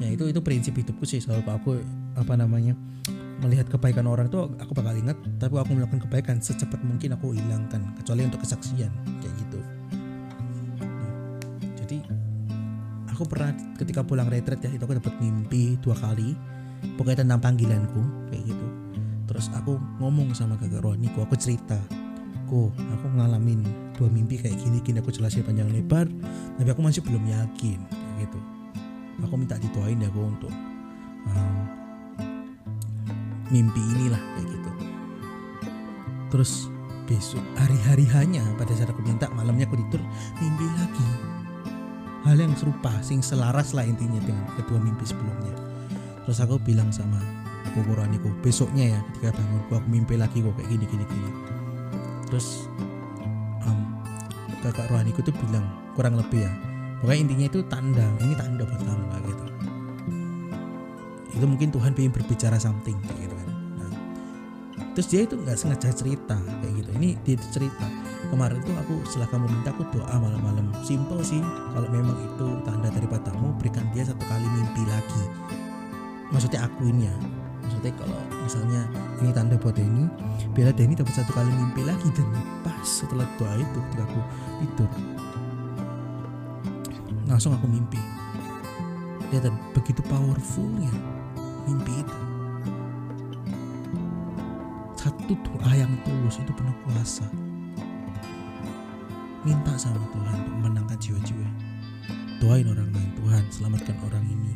Ya 0.03 0.11
itu 0.11 0.27
itu 0.27 0.43
prinsip 0.43 0.75
hidupku 0.75 1.07
sih 1.07 1.23
soal 1.23 1.39
aku 1.39 1.79
apa 2.19 2.35
namanya 2.35 2.75
melihat 3.41 3.65
kebaikan 3.71 4.05
orang 4.05 4.29
tuh 4.29 4.53
aku 4.61 4.77
bakal 4.77 4.93
ingat 4.93 5.17
tapi 5.41 5.57
aku 5.57 5.73
melakukan 5.73 6.01
kebaikan 6.05 6.37
secepat 6.37 6.79
mungkin 6.85 7.17
aku 7.17 7.33
hilangkan 7.33 7.95
kecuali 7.97 8.27
untuk 8.27 8.43
kesaksian 8.45 8.91
kayak 9.23 9.35
gitu. 9.41 9.59
Jadi 11.83 11.97
aku 13.09 13.23
pernah 13.25 13.51
ketika 13.79 14.05
pulang 14.05 14.29
retret 14.29 14.61
ya 14.61 14.69
itu 14.69 14.83
aku 14.85 14.99
dapat 14.99 15.13
mimpi 15.17 15.75
dua 15.81 15.97
kali 15.97 16.37
pokoknya 16.95 17.25
tentang 17.25 17.41
panggilanku 17.41 18.01
kayak 18.29 18.43
gitu. 18.53 18.67
Terus 19.27 19.49
aku 19.55 19.79
ngomong 19.97 20.35
sama 20.37 20.59
kakak 20.59 20.83
rohaniku 20.83 21.25
aku 21.25 21.35
cerita. 21.39 21.79
Aku 22.45 22.69
aku 22.69 23.05
ngalamin 23.17 23.65
dua 23.97 24.07
mimpi 24.11 24.37
kayak 24.37 24.59
gini 24.61 24.77
gini 24.83 25.01
aku 25.01 25.09
jelasin 25.09 25.41
panjang 25.41 25.69
lebar 25.73 26.05
tapi 26.59 26.69
aku 26.69 26.81
masih 26.85 27.01
belum 27.01 27.23
yakin 27.27 27.79
kayak 27.81 28.29
gitu. 28.29 28.39
Aku 29.23 29.33
minta 29.39 29.55
didoain 29.57 30.01
ya 30.01 30.09
aku 30.09 30.21
untuk 30.21 30.53
um, 31.29 31.82
mimpi 33.53 33.77
inilah 33.93 34.19
kayak 34.33 34.49
gitu. 34.49 34.71
Terus 36.33 36.73
besok 37.05 37.45
hari-hari 37.53 38.09
hanya 38.09 38.41
pada 38.57 38.73
saat 38.73 38.89
aku 38.89 39.05
minta 39.05 39.29
malamnya 39.37 39.69
aku 39.69 39.77
tidur 39.77 40.01
mimpi 40.41 40.65
lagi. 40.73 41.07
Hal 42.25 42.39
yang 42.39 42.57
serupa 42.57 42.89
sing 43.05 43.21
selaras 43.21 43.77
lah 43.77 43.85
intinya 43.85 44.17
dengan 44.17 44.49
kedua 44.57 44.81
mimpi 44.81 45.05
sebelumnya. 45.05 45.53
Terus 46.25 46.41
aku 46.41 46.57
bilang 46.57 46.89
sama 46.89 47.21
kukuraniku 47.77 48.33
besoknya 48.41 48.97
ya 48.97 48.99
ketika 49.13 49.37
bangun 49.37 49.61
aku 49.69 49.75
mimpi 49.85 50.15
lagi 50.17 50.41
kok 50.41 50.57
kayak 50.57 50.69
gini 50.73 50.85
gini 50.89 51.05
gini. 51.05 51.31
Terus 52.31 52.65
um, 53.69 53.79
kakak 54.65 54.89
rohaniku 54.89 55.21
tuh 55.21 55.35
bilang 55.45 55.69
kurang 55.93 56.17
lebih 56.17 56.49
ya 56.49 56.51
pokoknya 57.03 57.19
intinya 57.29 57.45
itu 57.51 57.59
tanda 57.67 58.07
ini 58.23 58.33
tanda 58.33 58.63
buat 58.65 58.81
kamu 58.81 59.05
kayak 59.11 59.23
gitu. 59.27 59.43
Itu 61.33 61.45
mungkin 61.45 61.69
Tuhan 61.69 61.91
ingin 61.93 62.13
berbicara 62.15 62.57
something 62.57 62.95
gitu 63.21 63.32
terus 64.93 65.09
dia 65.09 65.25
itu 65.25 65.35
nggak 65.37 65.57
sengaja 65.57 65.89
cerita 65.89 66.37
kayak 66.61 66.73
gitu. 66.81 66.89
Ini 66.97 67.09
dia 67.25 67.35
cerita. 67.49 67.85
Kemarin 68.29 68.61
tuh 68.65 68.73
aku 68.77 68.95
setelah 69.09 69.29
kamu 69.29 69.45
minta 69.49 69.69
aku 69.73 69.83
doa 69.93 70.15
malam-malam. 70.17 70.69
Simple 70.85 71.21
sih 71.21 71.41
kalau 71.73 71.89
memang 71.89 72.17
itu 72.17 72.47
tanda 72.65 72.89
daripadamu 72.89 73.53
berikan 73.57 73.85
dia 73.93 74.05
satu 74.05 74.21
kali 74.25 74.45
mimpi 74.53 74.81
lagi. 74.85 75.23
Maksudnya 76.29 76.65
akuin 76.65 76.97
ya. 77.01 77.13
Maksudnya 77.65 77.93
kalau 77.97 78.19
misalnya 78.41 78.81
ini 79.21 79.29
tanda 79.33 79.55
buat 79.57 79.75
Denny 79.77 80.05
biar 80.53 80.73
Denny 80.73 80.93
dapat 80.97 81.13
satu 81.13 81.33
kali 81.33 81.49
mimpi 81.49 81.81
lagi. 81.85 82.09
Dan 82.13 82.29
pas 82.61 82.81
setelah 82.85 83.25
doa 83.37 83.53
itu 83.57 83.77
ketika 83.89 84.05
aku 84.05 84.21
tidur 84.61 84.89
langsung 87.27 87.53
aku 87.57 87.65
mimpi. 87.65 88.01
Ya 89.33 89.41
dan 89.41 89.57
begitu 89.73 90.05
powerfulnya 90.05 90.93
mimpi 91.65 92.05
itu 92.05 92.32
satu 95.03 95.35
doa 95.35 95.71
yang 95.75 95.91
tulus 96.07 96.39
itu 96.39 96.55
penuh 96.55 96.71
kuasa. 96.87 97.27
Minta 99.43 99.75
sama 99.75 99.99
Tuhan 100.15 100.39
untuk 100.47 100.59
menangkan 100.63 100.95
jiwa-jiwa. 100.95 101.47
Doain 102.39 102.63
orang 102.71 102.87
lain 102.95 103.11
Tuhan 103.19 103.43
selamatkan 103.51 103.99
orang 104.07 104.23
ini. 104.31 104.55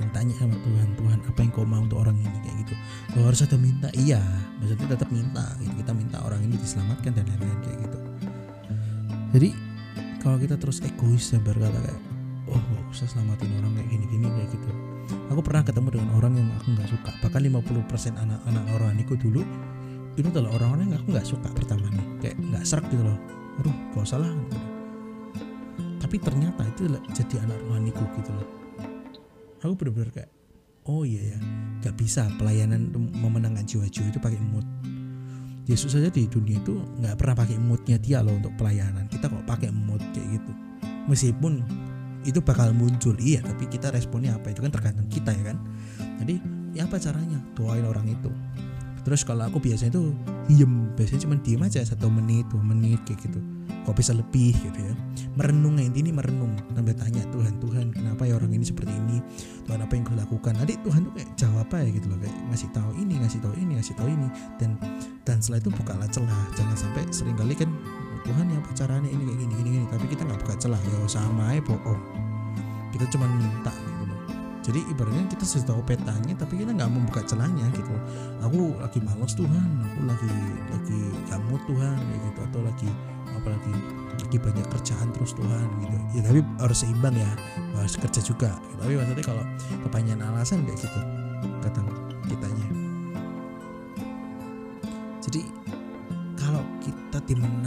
Dan 0.00 0.08
tanya 0.16 0.32
sama 0.40 0.56
Tuhan 0.64 0.96
Tuhan 0.96 1.18
apa 1.20 1.36
yang 1.36 1.52
kau 1.52 1.68
mau 1.68 1.84
untuk 1.84 2.00
orang 2.00 2.16
ini? 2.16 2.32
Kayak 2.40 2.64
gitu. 2.64 2.74
Kalau 3.12 3.24
harus 3.28 3.44
ada 3.44 3.56
minta. 3.60 3.92
Iya 3.92 4.24
maksudnya 4.56 4.88
tetap 4.96 5.12
minta. 5.12 5.44
Gitu. 5.60 5.72
kita 5.84 5.92
minta 5.92 6.16
orang 6.24 6.40
ini 6.40 6.56
diselamatkan 6.56 7.12
dan 7.12 7.28
lain-lain 7.28 7.60
kayak 7.60 7.78
gitu. 7.84 7.98
Jadi 9.36 9.48
kalau 10.24 10.40
kita 10.40 10.56
terus 10.56 10.80
egois 10.80 11.28
dan 11.28 11.44
berkata 11.44 11.76
kayak 11.76 12.00
oh 12.48 12.56
gak 12.56 12.84
usah 12.88 13.04
selamatin 13.04 13.52
orang 13.60 13.76
kayak 13.76 13.88
gini-gini 13.92 14.32
kayak 14.32 14.48
gitu 14.56 14.89
aku 15.30 15.40
pernah 15.42 15.62
ketemu 15.66 15.88
dengan 15.94 16.10
orang 16.16 16.32
yang 16.38 16.48
aku 16.58 16.68
nggak 16.74 16.88
suka. 16.88 17.10
Bahkan 17.24 17.40
50% 17.50 18.22
anak-anak 18.22 18.64
orang 18.76 18.94
itu 18.98 19.14
dulu 19.18 19.42
itu 20.18 20.26
adalah 20.26 20.50
orang-orang 20.58 20.90
yang 20.90 20.98
aku 21.00 21.08
nggak 21.14 21.28
suka 21.28 21.48
pertama 21.54 21.86
nih. 21.90 22.06
Kayak 22.22 22.36
nggak 22.40 22.64
serak 22.66 22.86
gitu 22.90 23.02
loh. 23.02 23.18
Aduh 23.60 23.74
kau 23.92 24.06
salah 24.06 24.30
tapi 26.10 26.26
ternyata 26.26 26.66
itu 26.66 26.90
jadi 27.14 27.46
anak 27.46 27.70
rohaniku 27.70 28.02
gitu 28.18 28.34
loh. 28.34 28.48
Aku 29.62 29.78
bener-bener 29.78 30.10
kayak 30.10 30.30
oh 30.90 31.06
iya 31.06 31.36
ya 31.36 31.38
gak 31.86 31.94
bisa. 31.94 32.26
Pelayanan 32.34 32.90
memenangkan 33.14 33.62
jiwa-jiwa 33.62 34.10
itu 34.10 34.18
pakai 34.18 34.42
mood. 34.42 34.66
Yesus 35.70 35.94
saja 35.94 36.10
di 36.10 36.26
dunia 36.26 36.58
itu 36.58 36.82
nggak 36.98 37.14
pernah 37.14 37.38
pakai 37.38 37.62
moodnya 37.62 37.94
dia 38.02 38.26
loh 38.26 38.34
untuk 38.34 38.50
pelayanan. 38.58 39.06
Kita 39.06 39.30
kok 39.30 39.46
pakai 39.46 39.70
mood 39.70 40.02
kayak 40.10 40.42
gitu. 40.42 40.52
Meskipun 41.06 41.62
itu 42.24 42.38
bakal 42.44 42.72
muncul. 42.76 43.16
Iya 43.16 43.40
tapi 43.44 43.68
kita 43.68 43.88
responnya 43.92 44.36
apa? 44.36 44.52
Itu 44.52 44.60
kan 44.60 44.72
tergantung 44.72 45.08
kita 45.08 45.32
ya 45.32 45.54
kan? 45.54 45.56
Jadi 46.20 46.34
ya 46.76 46.84
apa 46.84 47.00
caranya? 47.00 47.40
Doain 47.56 47.84
orang 47.86 48.06
itu. 48.08 48.30
Terus 49.00 49.24
kalau 49.24 49.48
aku 49.48 49.58
biasanya 49.60 49.96
itu 49.96 50.12
diem. 50.48 50.92
Biasanya 50.92 51.20
cuma 51.24 51.36
diem 51.40 51.62
aja 51.64 51.80
satu 51.80 52.12
menit 52.12 52.44
dua 52.52 52.60
menit 52.60 53.00
kayak 53.08 53.24
gitu. 53.24 53.40
Kok 53.88 53.96
bisa 53.96 54.12
lebih 54.12 54.52
gitu 54.52 54.76
ya. 54.76 54.94
Merenung 55.40 55.80
ini 55.80 56.12
merenung. 56.12 56.52
Sampai 56.76 56.92
tanya 56.92 57.24
Tuhan 57.32 57.56
Tuhan 57.64 57.96
kenapa 57.96 58.28
ya 58.28 58.36
orang 58.36 58.52
ini 58.52 58.64
seperti 58.68 58.92
ini? 58.92 59.24
Tuhan 59.64 59.80
apa 59.80 59.92
yang 59.96 60.04
kau 60.04 60.16
lakukan? 60.16 60.52
Nanti 60.60 60.76
Tuhan 60.84 61.08
tuh 61.08 61.12
kayak 61.16 61.30
jawab 61.40 61.64
apa 61.64 61.80
ya? 61.80 61.88
Gitu 61.96 62.06
loh 62.12 62.18
kayak 62.20 62.36
ngasih 62.52 62.68
tahu 62.76 62.90
ini 63.00 63.14
ngasih 63.24 63.40
tahu 63.40 63.54
ini 63.56 63.72
ngasih 63.80 63.94
tahu 63.96 64.08
ini. 64.12 64.28
Dan 64.60 64.70
dan 65.24 65.40
setelah 65.40 65.64
itu 65.64 65.70
bukalah 65.72 66.08
celah. 66.12 66.42
Jangan 66.60 66.76
sampai 66.76 67.02
sering 67.08 67.36
kali 67.40 67.56
kan 67.56 67.72
Tuhan 68.24 68.46
ya 68.52 68.58
apa 68.60 68.70
caranya 68.76 69.08
ini 69.08 69.22
kayak 69.26 69.38
gini 69.42 69.52
gini 69.58 69.70
gini. 69.80 69.86
Tapi 69.90 70.04
kita 70.08 70.22
nggak 70.26 70.40
buka 70.44 70.54
celah 70.58 70.80
ya 70.80 70.98
sama 71.06 71.52
aja 71.52 71.62
bohong. 71.64 72.00
Kita 72.90 73.04
cuma 73.12 73.26
minta 73.30 73.72
gitu 73.72 74.04
loh. 74.06 74.20
Jadi 74.60 74.80
ibaratnya 74.92 75.24
kita 75.32 75.44
sudah 75.48 75.66
tahu 75.72 75.80
petanya 75.88 76.34
tapi 76.36 76.60
kita 76.60 76.70
nggak 76.76 76.90
membuka 76.90 77.20
celahnya 77.24 77.64
gitu. 77.72 77.94
Aku 78.44 78.76
lagi 78.80 78.98
malas 79.00 79.32
Tuhan. 79.32 79.68
Aku 79.88 80.00
lagi 80.04 80.32
lagi 80.70 81.00
kamu 81.28 81.54
Tuhan 81.68 81.96
kayak 81.96 82.20
gitu. 82.28 82.40
Atau 82.50 82.60
lagi 82.64 82.88
apalagi 83.30 83.72
lagi 84.20 84.36
banyak 84.36 84.66
kerjaan 84.68 85.08
terus 85.16 85.32
Tuhan 85.32 85.66
gitu. 85.80 85.96
Ya 86.14 86.20
tapi 86.24 86.40
harus 86.60 86.78
seimbang 86.80 87.16
ya. 87.16 87.30
Harus 87.76 87.96
kerja 87.96 88.20
juga. 88.20 88.50
Tapi 88.80 88.92
maksudnya 88.96 89.24
kalau 89.24 89.44
kepanjangan 89.88 90.32
alasan 90.36 90.64
kayak 90.68 90.78
gitu 90.80 91.00
kata 91.60 91.80
kitanya. 92.28 92.66
Jadi 95.20 95.40
kalau 96.40 96.64
kita 96.80 97.18
dimenangkan 97.28 97.59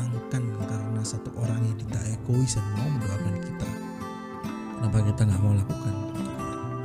egois 2.23 2.55
dan 2.55 2.63
mau 2.79 2.87
mendoakan 2.87 3.35
kita. 3.43 3.69
Kenapa 4.79 4.97
kita 5.03 5.21
nggak 5.27 5.41
mau 5.43 5.53
lakukan? 5.59 5.95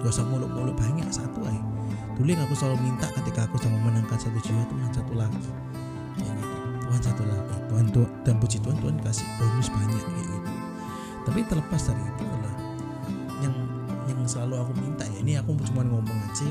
Gak 0.03 0.11
usah 0.11 0.27
muluk-muluk 0.27 0.75
banyak 0.75 1.07
satu 1.15 1.47
aja. 1.47 1.63
Dulu 2.19 2.27
yang 2.35 2.43
aku 2.43 2.55
selalu 2.59 2.83
minta 2.83 3.07
ketika 3.15 3.47
aku 3.47 3.63
mau 3.71 3.87
menangkan 3.87 4.19
satu 4.19 4.39
jiwa 4.43 4.67
Tuhan 4.67 4.91
satu 4.91 5.13
lagi. 5.15 5.51
Ya 6.19 6.35
Tuhan 6.83 7.03
satu 7.03 7.23
lagi. 7.23 7.55
Tuhan 7.71 7.87
Tuhan 7.95 8.11
dan 8.27 8.35
puji 8.43 8.59
Tuhan 8.59 8.79
Tuhan 8.83 8.97
kasih 9.07 9.27
bonus 9.39 9.71
banyak 9.71 10.03
kayak 10.03 10.27
gitu. 10.27 10.51
Tapi 11.23 11.41
terlepas 11.47 11.81
dari 11.87 12.03
itu 12.03 12.23
adalah 12.27 12.57
yang 13.39 13.55
yang 14.11 14.19
selalu 14.27 14.55
aku 14.59 14.73
minta 14.83 15.07
ya 15.07 15.19
ini 15.23 15.33
aku 15.39 15.55
cuma 15.71 15.87
ngomong 15.87 16.19
aja. 16.27 16.51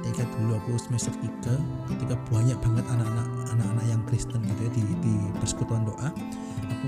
Ketika 0.00 0.24
dulu 0.36 0.56
aku 0.56 0.80
semester 0.80 1.12
3 1.20 1.92
ketika 1.92 2.16
banyak 2.32 2.56
banget 2.60 2.84
anak-anak 2.88 3.28
anak-anak 3.52 3.84
yang 3.88 4.00
Kristen 4.08 4.40
gitu 4.44 4.60
ya 4.68 4.70
di, 4.72 4.82
di 5.00 5.12
persekutuan 5.40 5.84
doa 5.88 6.12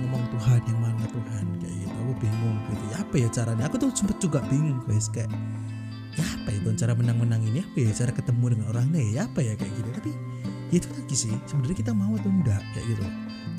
ngomong 0.05 0.25
Tuhan 0.37 0.61
yang 0.69 0.79
mana 0.81 1.05
Tuhan 1.09 1.45
kayak 1.61 1.75
gitu. 1.81 1.97
Aku 2.05 2.13
bingung 2.21 2.57
gitu. 2.69 2.85
Ya 2.93 2.97
apa 3.01 3.15
ya 3.17 3.29
caranya? 3.33 3.65
Aku 3.69 3.77
tuh 3.81 3.89
sempet 3.95 4.17
juga 4.21 4.39
bingung 4.47 4.79
guys 4.85 5.09
kayak 5.09 5.31
ya 6.17 6.25
apa 6.25 6.49
ya 6.53 6.61
cara 6.77 6.93
menang-menang 6.93 7.43
ini? 7.45 7.65
Apa 7.65 7.77
ya 7.81 7.91
cara 7.93 8.11
ketemu 8.13 8.45
dengan 8.57 8.67
orangnya 8.73 9.01
ya? 9.03 9.21
Apa 9.27 9.41
ya 9.43 9.53
kayak 9.57 9.73
gitu. 9.75 9.89
Tapi 9.91 10.11
ya 10.71 10.77
itu 10.79 10.89
lagi 10.93 11.17
sih. 11.17 11.33
Sebenarnya 11.49 11.77
kita 11.77 11.93
mau 11.97 12.13
atau 12.15 12.31
enggak 12.31 12.63
kayak 12.77 12.87
gitu. 12.97 13.03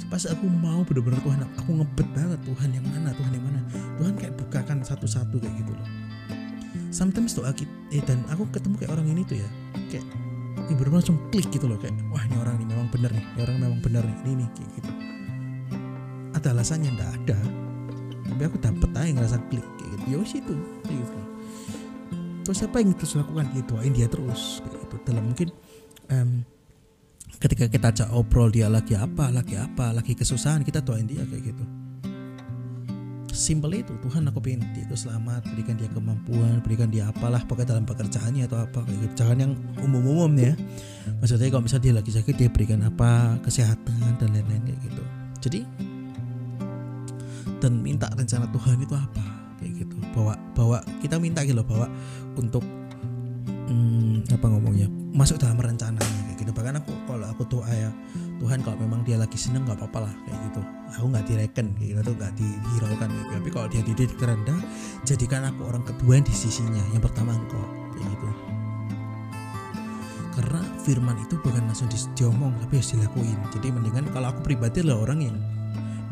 Pas 0.07 0.23
aku 0.29 0.45
mau 0.47 0.85
bener-bener 0.85 1.19
Tuhan 1.25 1.41
aku 1.57 1.71
ngebet 1.83 2.07
banget 2.13 2.39
Tuhan 2.45 2.69
yang 2.71 2.85
mana 2.85 3.09
Tuhan 3.17 3.31
yang 3.33 3.45
mana. 3.45 3.59
Tuhan 3.97 4.13
kayak 4.15 4.33
bukakan 4.39 4.77
satu-satu 4.85 5.35
kayak 5.41 5.55
gitu 5.59 5.73
loh. 5.73 5.87
Sometimes 6.93 7.35
doa 7.35 7.51
kita 7.51 7.71
eh, 7.91 8.01
dan 8.05 8.23
aku 8.31 8.47
ketemu 8.53 8.79
kayak 8.79 8.91
orang 8.95 9.07
ini 9.11 9.21
tuh 9.27 9.37
ya 9.41 9.49
kayak 9.91 10.05
ibu 10.71 10.81
langsung 10.87 11.19
klik 11.29 11.47
gitu 11.51 11.67
loh 11.67 11.75
kayak 11.77 11.93
wah 12.13 12.23
ini 12.23 12.35
orang 12.39 12.55
ini 12.61 12.71
memang 12.71 12.87
bener 12.93 13.11
nih. 13.11 13.25
Ini 13.35 13.39
orang 13.43 13.57
memang 13.59 13.79
bener 13.83 14.03
nih 14.07 14.17
ini 14.23 14.31
nih 14.45 14.49
kayak 14.55 14.71
gitu 14.79 15.06
ada 16.47 16.55
alasannya 16.55 16.95
ndak 16.95 17.11
ada. 17.11 17.39
Tapi 18.31 18.41
aku 18.47 18.55
dapet 18.63 18.89
aja 18.95 19.11
ngerasa 19.11 19.37
klik 19.51 19.67
kayak 19.75 19.89
gitu. 19.99 20.03
Ya 20.07 20.17
itu 20.23 20.55
gitu. 20.87 21.19
Terus 22.47 22.59
apa 22.63 22.79
yang 22.79 22.95
terus 22.95 23.19
lakukan? 23.19 23.51
Ya 23.51 23.63
doain 23.67 23.91
dia 23.91 24.07
terus 24.07 24.63
kayak 24.63 24.79
gitu. 24.87 24.95
Dalam 25.03 25.23
mungkin 25.27 25.51
um, 26.07 26.47
ketika 27.43 27.67
kita 27.67 27.91
ajak 27.91 28.09
obrol 28.15 28.47
dia 28.47 28.71
lagi 28.71 28.95
apa 28.95 29.27
lagi 29.27 29.59
apa 29.59 29.91
lagi 29.91 30.15
kesusahan 30.15 30.63
kita 30.63 30.79
doain 30.79 31.03
dia 31.03 31.27
kayak 31.27 31.51
gitu. 31.51 31.65
Simple 33.35 33.83
itu 33.83 33.91
Tuhan 33.99 34.23
aku 34.31 34.39
pengen 34.39 34.71
dia 34.71 34.87
itu 34.87 34.95
selamat 34.95 35.51
berikan 35.51 35.75
dia 35.75 35.91
kemampuan 35.91 36.63
berikan 36.63 36.87
dia 36.87 37.11
apalah 37.11 37.43
pakai 37.43 37.67
dalam 37.67 37.83
pekerjaannya 37.83 38.47
atau 38.47 38.63
apa 38.63 38.87
kayak 38.87 38.99
gitu. 39.03 39.13
Jangan 39.19 39.37
yang 39.43 39.51
umum-umum 39.83 40.31
ya. 40.39 40.55
Maksudnya 41.19 41.51
kalau 41.51 41.67
misalnya 41.67 41.83
dia 41.91 41.93
lagi 41.99 42.11
sakit 42.15 42.35
dia 42.39 42.47
berikan 42.47 42.87
apa 42.87 43.35
kesehatan 43.43 44.15
dan 44.15 44.31
lain-lain 44.31 44.63
kayak 44.63 44.79
gitu. 44.87 45.03
Jadi 45.43 45.86
dan 47.59 47.81
minta 47.81 48.07
rencana 48.13 48.45
Tuhan 48.51 48.77
itu 48.81 48.95
apa? 48.95 49.23
Kayak 49.57 49.85
gitu. 49.85 49.95
Bawa 50.13 50.33
bawa 50.53 50.77
kita 51.01 51.17
minta 51.17 51.41
gitu 51.43 51.61
bawa 51.65 51.89
untuk 52.37 52.61
hmm, 53.69 54.29
apa 54.29 54.45
ngomongnya? 54.47 54.87
Masuk 55.15 55.41
dalam 55.41 55.57
rencananya 55.57 56.21
kayak 56.29 56.37
gitu. 56.41 56.51
Bahkan 56.53 56.83
aku 56.83 56.91
kalau 57.09 57.27
aku 57.27 57.43
tuh 57.49 57.61
ayah 57.73 57.91
Tuhan 58.37 58.61
kalau 58.61 58.77
memang 58.77 59.01
dia 59.01 59.17
lagi 59.17 59.35
seneng 59.35 59.65
nggak 59.65 59.81
apa-apa 59.81 60.09
lah 60.09 60.13
kayak 60.25 60.39
gitu. 60.51 60.61
Aku 61.01 61.05
nggak 61.09 61.25
direken 61.25 61.67
kayak 61.77 61.89
gitu 62.01 62.11
nggak 62.15 62.33
dihiraukan 62.37 63.07
gitu. 63.09 63.31
tapi 63.33 63.49
kalau 63.49 63.67
dia 63.67 63.81
titik 63.81 64.13
terendah 64.17 64.59
jadikan 65.03 65.41
aku 65.49 65.61
orang 65.65 65.83
kedua 65.83 66.21
di 66.21 66.33
sisinya. 66.33 66.83
Yang 66.93 67.09
pertama 67.09 67.33
engkau 67.33 67.65
kayak 67.97 68.07
gitu. 68.13 68.27
Karena 70.37 70.61
firman 70.85 71.17
itu 71.17 71.33
bukan 71.41 71.65
langsung 71.65 71.89
di- 71.89 72.13
diomong 72.13 72.53
tapi 72.61 72.77
harus 72.77 72.93
dilakuin. 72.93 73.39
Jadi 73.49 73.67
mendingan 73.73 74.05
kalau 74.13 74.29
aku 74.29 74.45
pribadi 74.45 74.85
adalah 74.85 75.09
orang 75.09 75.19
yang 75.25 75.37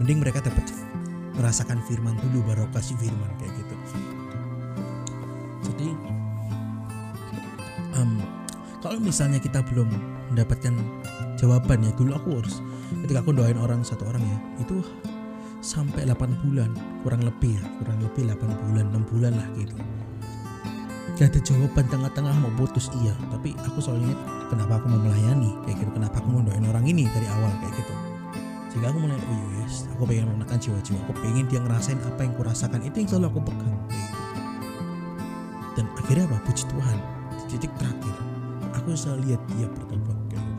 mending 0.01 0.20
mereka 0.20 0.42
dapat 0.42 0.65
merasakan 1.36 1.84
firman 1.84 2.15
dulu 2.20 2.44
baru 2.48 2.65
kasih 2.72 2.96
firman 3.00 3.32
kayak 3.39 3.54
gitu. 3.60 3.75
Jadi 5.68 5.89
em, 8.00 8.12
kalau 8.80 9.00
misalnya 9.00 9.39
kita 9.39 9.60
belum 9.68 9.92
mendapatkan 10.34 10.74
jawaban 11.36 11.84
ya 11.84 11.92
dulu 11.96 12.12
aku 12.15 12.30
harus 12.39 12.63
ketika 13.06 13.22
aku 13.22 13.36
doain 13.36 13.60
orang 13.60 13.84
satu 13.84 14.08
orang 14.08 14.24
ya 14.24 14.38
itu 14.63 14.80
sampai 15.60 16.06
8 16.08 16.46
bulan 16.46 16.72
kurang 17.01 17.25
lebih 17.25 17.58
ya 17.58 17.63
kurang 17.82 17.98
lebih 18.00 18.30
8 18.32 18.70
bulan 18.72 18.86
6 18.94 19.12
bulan 19.12 19.34
lah 19.36 19.48
gitu. 19.60 19.75
Gak 21.15 21.32
ada 21.32 21.39
jawaban 21.48 21.88
tengah-tengah 21.88 22.36
mau 22.44 22.51
putus 22.60 22.92
iya. 23.00 23.15
Tapi 23.32 23.56
aku 23.56 23.80
ingat 23.80 24.20
kenapa 24.51 24.84
aku 24.84 24.92
mau 24.92 25.00
melayani? 25.00 25.56
Kayak 25.63 25.88
gitu 25.88 25.92
kenapa 25.96 26.20
aku 26.20 26.27
mau 26.27 26.44
doain 26.44 26.68
orang 26.68 26.84
ini 26.84 27.08
dari 27.08 27.27
awal 27.32 27.51
kayak 27.63 27.72
gitu 27.80 28.05
sehingga 28.75 28.91
aku 28.91 29.08
mulai 29.08 29.15
oh 29.15 29.48
yes 29.63 29.88
aku 29.88 30.03
pengen 30.03 30.36
menekan 30.36 30.60
jiwa-jiwa. 30.60 31.00
Aku 31.08 31.15
pengen 31.24 31.48
dia 31.48 31.63
ngerasain 31.63 31.96
apa 32.03 32.27
yang 32.27 32.36
kurasakan. 32.36 32.84
Itu 32.84 33.00
yang 33.00 33.08
selalu 33.08 33.25
aku 33.32 33.39
pegang. 33.48 33.79
Dan 35.79 35.88
akhirnya 35.96 36.27
apa? 36.27 36.44
Puji 36.44 36.67
Tuhan. 36.67 36.98
Di 37.39 37.55
titik 37.55 37.72
terakhir 37.79 38.15
aku 38.75 38.91
selalu 38.91 39.32
lihat 39.32 39.41
dia 39.55 39.67
bertobat 39.72 40.20
gitu. 40.27 40.51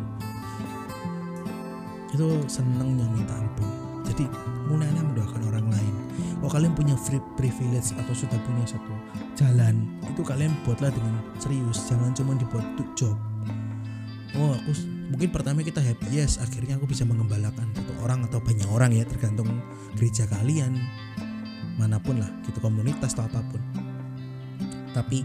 Itu 2.16 2.28
seneng 2.48 2.96
yang 2.96 3.12
minta 3.12 3.36
ampun. 3.36 3.68
Jadi 4.08 4.24
mulailah 4.64 5.04
mendoakan 5.12 5.52
orang 5.52 5.68
lain. 5.68 5.94
Kalau 6.40 6.50
kalian 6.56 6.72
punya 6.72 6.96
free 6.96 7.20
privilege 7.36 7.92
atau 8.00 8.16
sudah 8.16 8.40
punya 8.48 8.64
satu 8.64 8.96
jalan 9.36 9.92
itu 10.08 10.24
kalian 10.24 10.56
buatlah 10.64 10.88
dengan 10.88 11.20
serius. 11.36 11.84
Jangan 11.84 12.16
cuma 12.16 12.32
dibuat 12.32 12.64
untuk 12.64 12.88
job. 12.96 13.16
Oh 14.40 14.56
aku 14.56 14.95
mungkin 15.10 15.28
pertama 15.30 15.62
kita 15.62 15.78
happy 15.82 16.18
yes. 16.18 16.38
Akhirnya 16.42 16.76
aku 16.78 16.90
bisa 16.90 17.06
mengembalakan 17.06 17.70
satu 17.74 17.92
orang 18.02 18.26
atau 18.26 18.42
banyak 18.42 18.68
orang 18.70 18.90
ya 18.94 19.04
tergantung 19.06 19.48
gereja 19.94 20.26
kalian 20.28 20.76
mana 21.76 22.00
pun 22.00 22.16
lah 22.18 22.30
gitu 22.48 22.58
komunitas 22.58 23.14
atau 23.14 23.28
apa 23.28 23.40
pun. 23.46 23.60
Tapi 24.96 25.22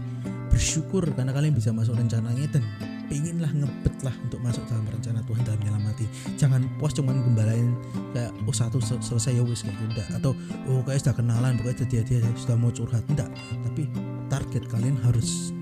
bersyukur 0.52 1.08
karena 1.16 1.32
kalian 1.32 1.56
bisa 1.56 1.72
masuk 1.72 1.96
rencananya 1.96 2.44
dan 2.52 2.60
pengenlah 3.08 3.52
ngebet 3.52 3.96
lah 4.04 4.14
untuk 4.24 4.40
masuk 4.40 4.64
dalam 4.68 4.88
rencana 4.88 5.20
Tuhan 5.28 5.44
dalam 5.44 5.60
menyelamati 5.60 6.08
jangan 6.40 6.64
puas 6.80 6.96
cuman 6.96 7.20
gembalain 7.20 7.76
kayak 8.16 8.32
oh 8.48 8.56
satu 8.56 8.80
sel- 8.80 9.04
selesai 9.04 9.36
ya 9.36 9.44
wis 9.44 9.60
kayak 9.64 9.76
gitu 9.84 10.00
atau 10.16 10.32
oh 10.72 10.80
kayak 10.80 11.00
sudah 11.04 11.16
kenalan 11.20 11.56
pokoknya 11.60 11.84
dia 11.88 12.02
dia 12.04 12.20
sudah 12.36 12.56
mau 12.56 12.72
curhat 12.72 13.04
enggak. 13.08 13.28
Tapi 13.64 13.88
target 14.32 14.64
kalian 14.68 14.96
harus 15.04 15.52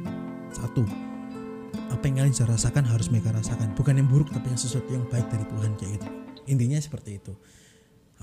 satu 0.55 1.10
apa 1.91 2.03
yang 2.07 2.23
kalian 2.23 2.33
bisa 2.33 2.47
rasakan 2.47 2.87
harus 2.87 3.11
mereka 3.11 3.35
rasakan. 3.35 3.75
Bukan 3.75 3.99
yang 3.99 4.07
buruk 4.07 4.31
tapi 4.31 4.47
yang 4.49 4.61
sesuatu 4.61 4.87
yang 4.95 5.05
baik 5.11 5.27
dari 5.27 5.45
Tuhan 5.45 5.71
kayak 5.75 5.93
gitu. 5.99 6.09
Intinya 6.47 6.79
seperti 6.79 7.19
itu. 7.19 7.35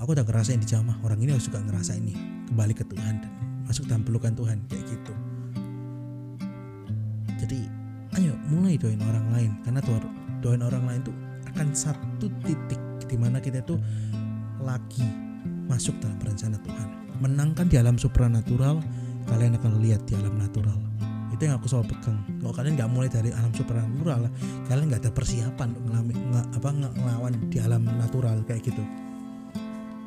Aku 0.00 0.14
udah 0.14 0.24
ngerasain 0.24 0.62
di 0.62 0.68
jamah 0.68 0.96
orang 1.04 1.20
ini 1.20 1.34
harus 1.34 1.50
juga 1.50 1.60
ngerasain 1.60 2.00
nih 2.00 2.18
kembali 2.48 2.74
ke 2.74 2.84
Tuhan 2.86 3.14
dan 3.20 3.32
masuk 3.68 3.84
dalam 3.84 4.02
pelukan 4.06 4.32
Tuhan 4.32 4.64
kayak 4.70 4.84
gitu. 4.88 5.12
Jadi 7.38 7.60
ayo 8.18 8.32
mulai 8.48 8.80
doain 8.80 9.02
orang 9.04 9.26
lain. 9.36 9.50
Karena 9.66 9.80
doa- 9.84 10.14
doain 10.40 10.62
orang 10.64 10.84
lain 10.88 11.00
tuh 11.04 11.16
akan 11.52 11.68
satu 11.76 12.26
titik 12.46 12.80
di 13.04 13.16
mana 13.20 13.42
kita 13.42 13.60
tuh 13.66 13.76
lagi 14.64 15.04
masuk 15.68 15.98
dalam 16.00 16.16
rencana 16.24 16.56
Tuhan. 16.64 16.88
Menangkan 17.20 17.66
di 17.66 17.76
alam 17.76 17.98
supranatural 17.98 18.80
kalian 19.28 19.58
akan 19.60 19.82
lihat 19.82 20.06
di 20.08 20.16
alam 20.16 20.38
natural 20.38 20.78
itu 21.32 21.42
yang 21.44 21.60
aku 21.60 21.68
selalu 21.68 21.92
pegang. 21.92 22.18
Kalau 22.40 22.52
kalian 22.56 22.74
nggak 22.78 22.90
mulai 22.90 23.08
dari 23.12 23.30
alam 23.32 23.52
supranatural 23.52 24.28
kalian 24.66 24.84
nggak 24.88 25.00
ada 25.04 25.12
persiapan 25.12 25.68
ngelami, 25.86 26.14
nge- 26.16 26.48
apa 26.56 26.68
nge- 26.72 26.94
ngelawan 26.96 27.32
di 27.52 27.58
alam 27.60 27.82
natural 27.84 28.36
kayak 28.48 28.64
gitu. 28.64 28.82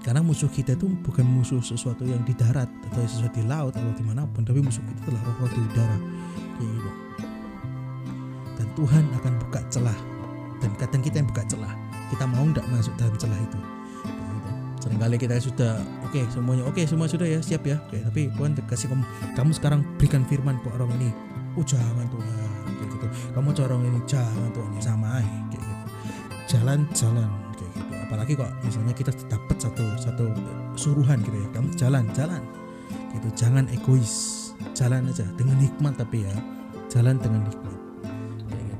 Karena 0.01 0.25
musuh 0.25 0.50
kita 0.50 0.74
itu 0.74 0.89
bukan 1.06 1.22
musuh 1.22 1.62
sesuatu 1.62 2.02
yang 2.10 2.26
di 2.26 2.34
darat 2.34 2.65
atau 2.89 3.06
sesuatu 3.06 3.38
di 3.38 3.45
laut 3.45 3.78
atau 3.78 3.93
di 3.93 4.02
mana 4.02 4.26
pun 4.26 4.41
tapi 4.41 4.58
musuh 4.58 4.82
kita 4.82 5.13
adalah 5.13 5.22
roh-roh 5.30 5.50
di 5.54 5.62
udara. 5.62 5.98
Kayak 6.58 6.69
gitu. 6.74 6.91
Dan 8.58 8.67
Tuhan 8.74 9.04
akan 9.22 9.34
buka 9.45 9.60
celah. 9.69 10.00
Dan 10.58 10.74
kadang 10.82 11.02
kita 11.06 11.22
yang 11.22 11.30
buka 11.30 11.45
celah. 11.45 11.74
Kita 12.10 12.26
mau 12.26 12.41
nggak 12.50 12.65
masuk 12.74 12.93
dalam 12.98 13.13
celah 13.22 13.38
itu. 13.38 13.60
Sering 14.82 14.98
kali 14.98 15.15
kita 15.22 15.38
sudah 15.38 15.78
oke 16.02 16.17
semuanya 16.34 16.65
oke 16.65 16.82
semua 16.89 17.06
sudah 17.06 17.30
ya 17.30 17.38
siap 17.38 17.62
ya. 17.70 17.78
Oke 17.86 18.02
tapi 18.02 18.34
Tuhan 18.34 18.58
kasih 18.65 18.89
kamu 18.89 19.04
kamu 19.38 19.52
sekarang 19.54 19.86
berikan 20.02 20.26
firman 20.26 20.58
ke 20.65 20.67
orang 20.74 20.89
ini. 20.98 21.13
Oh 21.54 21.62
jangan 21.62 22.10
Tuhan 22.10 22.26
kayak 22.65 22.89
gitu. 22.98 23.06
Kamu 23.38 23.50
ke 23.54 23.62
orang 23.62 23.82
ini 23.86 24.00
jangan 24.10 24.50
Tuhan 24.50 24.70
ya. 24.74 24.82
Sama 24.82 25.08
aja 25.22 25.30
kayak 25.54 25.62
gitu. 25.62 25.74
Jalan-jalan 26.58 27.30
kayak 27.54 27.72
gitu. 27.78 27.94
Apalagi 28.10 28.34
kok 28.34 28.52
misalnya 28.65 28.94
kita 28.98 29.12
dapat 29.30 29.58
satu 29.62 29.86
satu 30.02 30.26
suruhan 30.74 31.22
gitu 31.22 31.38
ya. 31.38 31.48
Kamu 31.54 31.70
jalan 31.78 32.04
jalan. 32.17 32.41
Gitu 33.13 33.28
jangan 33.38 33.70
egois. 33.70 34.39
Jalan 34.74 35.13
aja 35.13 35.30
dengan 35.38 35.62
hikmat 35.62 35.94
tapi 35.94 36.26
ya. 36.26 36.36
Jalan 36.89 37.22
dengan 37.22 37.46
hikmat. 37.46 37.78
Gitu. 38.50 38.76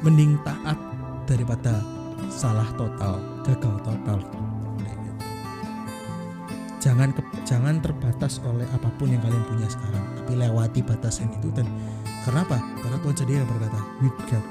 Mending 0.00 0.40
taat 0.48 0.80
daripada 1.28 1.80
salah 2.34 2.66
total 2.74 3.22
gagal 3.46 3.74
total. 3.86 4.18
Jangan 6.82 7.16
ke- 7.16 7.24
jangan 7.48 7.80
terbatas 7.80 8.44
oleh 8.44 8.68
apa 8.68 8.92
pun 9.00 9.08
yang 9.08 9.22
kalian 9.24 9.40
punya 9.48 9.64
sekarang 9.70 10.04
tapi 10.20 10.36
lewati 10.36 10.84
batasan 10.84 11.32
itu 11.32 11.48
dan 11.54 11.64
kenapa 12.28 12.60
karena 12.82 13.00
Tuhan 13.00 13.16
sendiri 13.16 13.38
yang 13.40 13.48
berkata 13.48 13.80
with 14.04 14.18
God. 14.28 14.44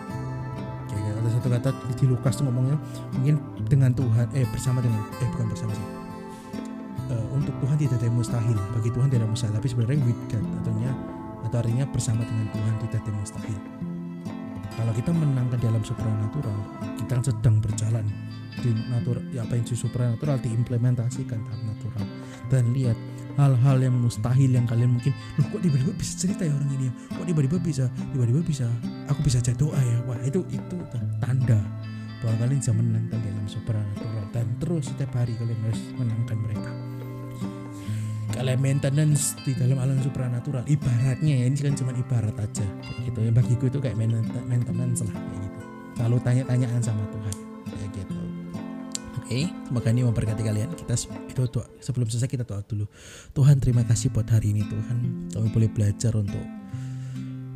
Gitu. 0.89 1.10
ada 1.13 1.30
satu 1.30 1.48
kata 1.50 1.69
di 1.93 2.06
Lukas 2.10 2.34
tuh 2.41 2.50
ngomongnya 2.50 2.78
mungkin 3.13 3.38
dengan 3.69 3.93
Tuhan 3.93 4.34
eh 4.34 4.50
bersama 4.50 4.82
dengan 4.82 5.04
eh 5.22 5.28
bukan 5.30 5.46
bersama 5.54 5.72
sih. 5.78 5.88
Eh, 7.13 7.26
untuk 7.36 7.54
Tuhan 7.62 7.78
tidak 7.78 8.02
ada 8.02 8.06
yang 8.10 8.17
mustahil. 8.17 8.58
Bagi 8.74 8.89
Tuhan 8.89 9.10
tidak 9.12 9.28
mustahil. 9.30 9.54
Tapi 9.54 9.67
sebenarnya 9.69 10.00
with 10.02 10.22
God 10.32 10.46
artinya 10.63 10.91
atau 11.43 11.58
artinya 11.60 11.86
bersama 11.91 12.22
dengan 12.26 12.48
Tuhan 12.50 12.74
tidak 12.88 12.98
ada 13.04 13.10
yang 13.13 13.19
mustahil 13.19 13.83
kalau 14.74 14.92
kita 14.96 15.12
menangkan 15.14 15.58
di 15.62 15.68
alam 15.70 15.84
supranatural 15.86 16.58
kita 16.98 17.12
kan 17.20 17.24
sedang 17.24 17.56
berjalan 17.62 18.06
di 18.62 18.70
natural 18.88 19.24
ya 19.34 19.42
apa 19.44 19.58
yang 19.58 19.66
di 19.66 19.76
supranatural 19.76 20.38
diimplementasikan 20.40 21.40
dalam 21.42 21.64
natural. 21.68 22.06
Dan 22.52 22.70
lihat 22.76 22.98
hal-hal 23.34 23.82
yang 23.82 23.96
mustahil 23.98 24.54
yang 24.54 24.70
kalian 24.70 24.94
mungkin 24.94 25.10
loh 25.42 25.48
kok 25.50 25.62
tiba-tiba 25.66 25.94
bisa 25.98 26.14
cerita 26.14 26.46
ya 26.46 26.54
orang 26.54 26.70
ini 26.78 26.86
ya? 26.90 26.94
Kok 27.18 27.26
tiba-tiba 27.26 27.58
bisa 27.58 27.86
tiba-tiba 28.14 28.42
bisa 28.46 28.68
aku 29.10 29.20
bisa 29.26 29.38
cek 29.42 29.58
doa 29.58 29.80
ya? 29.80 29.98
Wah 30.06 30.20
itu 30.22 30.46
itu 30.54 30.78
tanda 31.18 31.60
bahwa 32.22 32.36
kalian 32.46 32.60
bisa 32.62 32.72
menangkan 32.72 33.18
di 33.20 33.28
alam 33.34 33.48
supranatural. 33.50 34.26
Dan 34.30 34.46
terus 34.62 34.84
setiap 34.94 35.12
hari 35.18 35.34
kalian 35.36 35.60
harus 35.66 35.82
menangkan 35.98 36.38
mereka 36.40 36.72
kalian 38.34 38.60
maintenance 38.60 39.38
di 39.46 39.54
dalam 39.54 39.78
alam 39.78 40.02
supranatural. 40.02 40.65
Ibaratnya 40.65 41.34
ya 41.39 41.46
ini 41.46 41.56
kan 41.56 41.78
cuma 41.78 41.93
ibarat 41.93 42.34
aja. 42.36 42.65
Kayak 42.65 43.00
gitu. 43.13 43.19
Ya 43.22 43.32
bagiku 43.32 43.63
itu 43.69 43.80
kayak 43.80 43.96
mainten- 43.96 44.26
maintenance 44.50 45.06
lah 45.06 45.13
kayak 45.13 45.41
gitu. 45.46 45.62
Selalu 45.93 46.17
tanya-tanyaan 46.26 46.82
sama 46.82 47.04
Tuhan 47.13 47.36
kayak 47.69 47.89
gitu. 47.93 48.17
Oke 49.24 49.39
semoga 49.69 49.89
ini 49.93 50.02
memberkati 50.04 50.41
kalian. 50.41 50.69
Kita 50.74 50.93
itu 51.30 51.41
doa 51.48 51.65
sebelum 51.80 52.10
selesai 52.10 52.28
kita 52.28 52.43
doa 52.43 52.65
dulu. 52.65 52.89
Tuhan 53.38 53.62
terima 53.62 53.86
kasih 53.86 54.10
buat 54.10 54.26
hari 54.28 54.58
ini 54.58 54.65
Tuhan. 54.65 54.98
Kami 55.32 55.48
boleh 55.54 55.69
belajar 55.69 56.17
untuk 56.17 56.43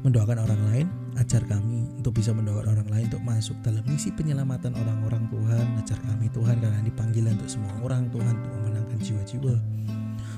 mendoakan 0.06 0.38
orang 0.46 0.62
lain. 0.72 0.88
Ajar 1.18 1.42
kami 1.50 1.90
untuk 1.98 2.14
bisa 2.14 2.30
mendoakan 2.30 2.78
orang 2.78 2.90
lain 2.94 3.06
untuk 3.10 3.26
masuk 3.26 3.58
dalam 3.66 3.82
misi 3.90 4.14
penyelamatan 4.14 4.78
orang-orang 4.78 5.26
Tuhan. 5.34 5.66
Ajar 5.82 5.98
kami 6.06 6.30
Tuhan 6.30 6.62
karena 6.62 6.78
ini 6.86 6.94
panggilan 6.94 7.34
untuk 7.42 7.50
semua 7.50 7.74
orang 7.82 8.06
Tuhan 8.14 8.38
untuk 8.38 8.54
memenangkan 8.62 8.98
jiwa-jiwa 9.02 9.56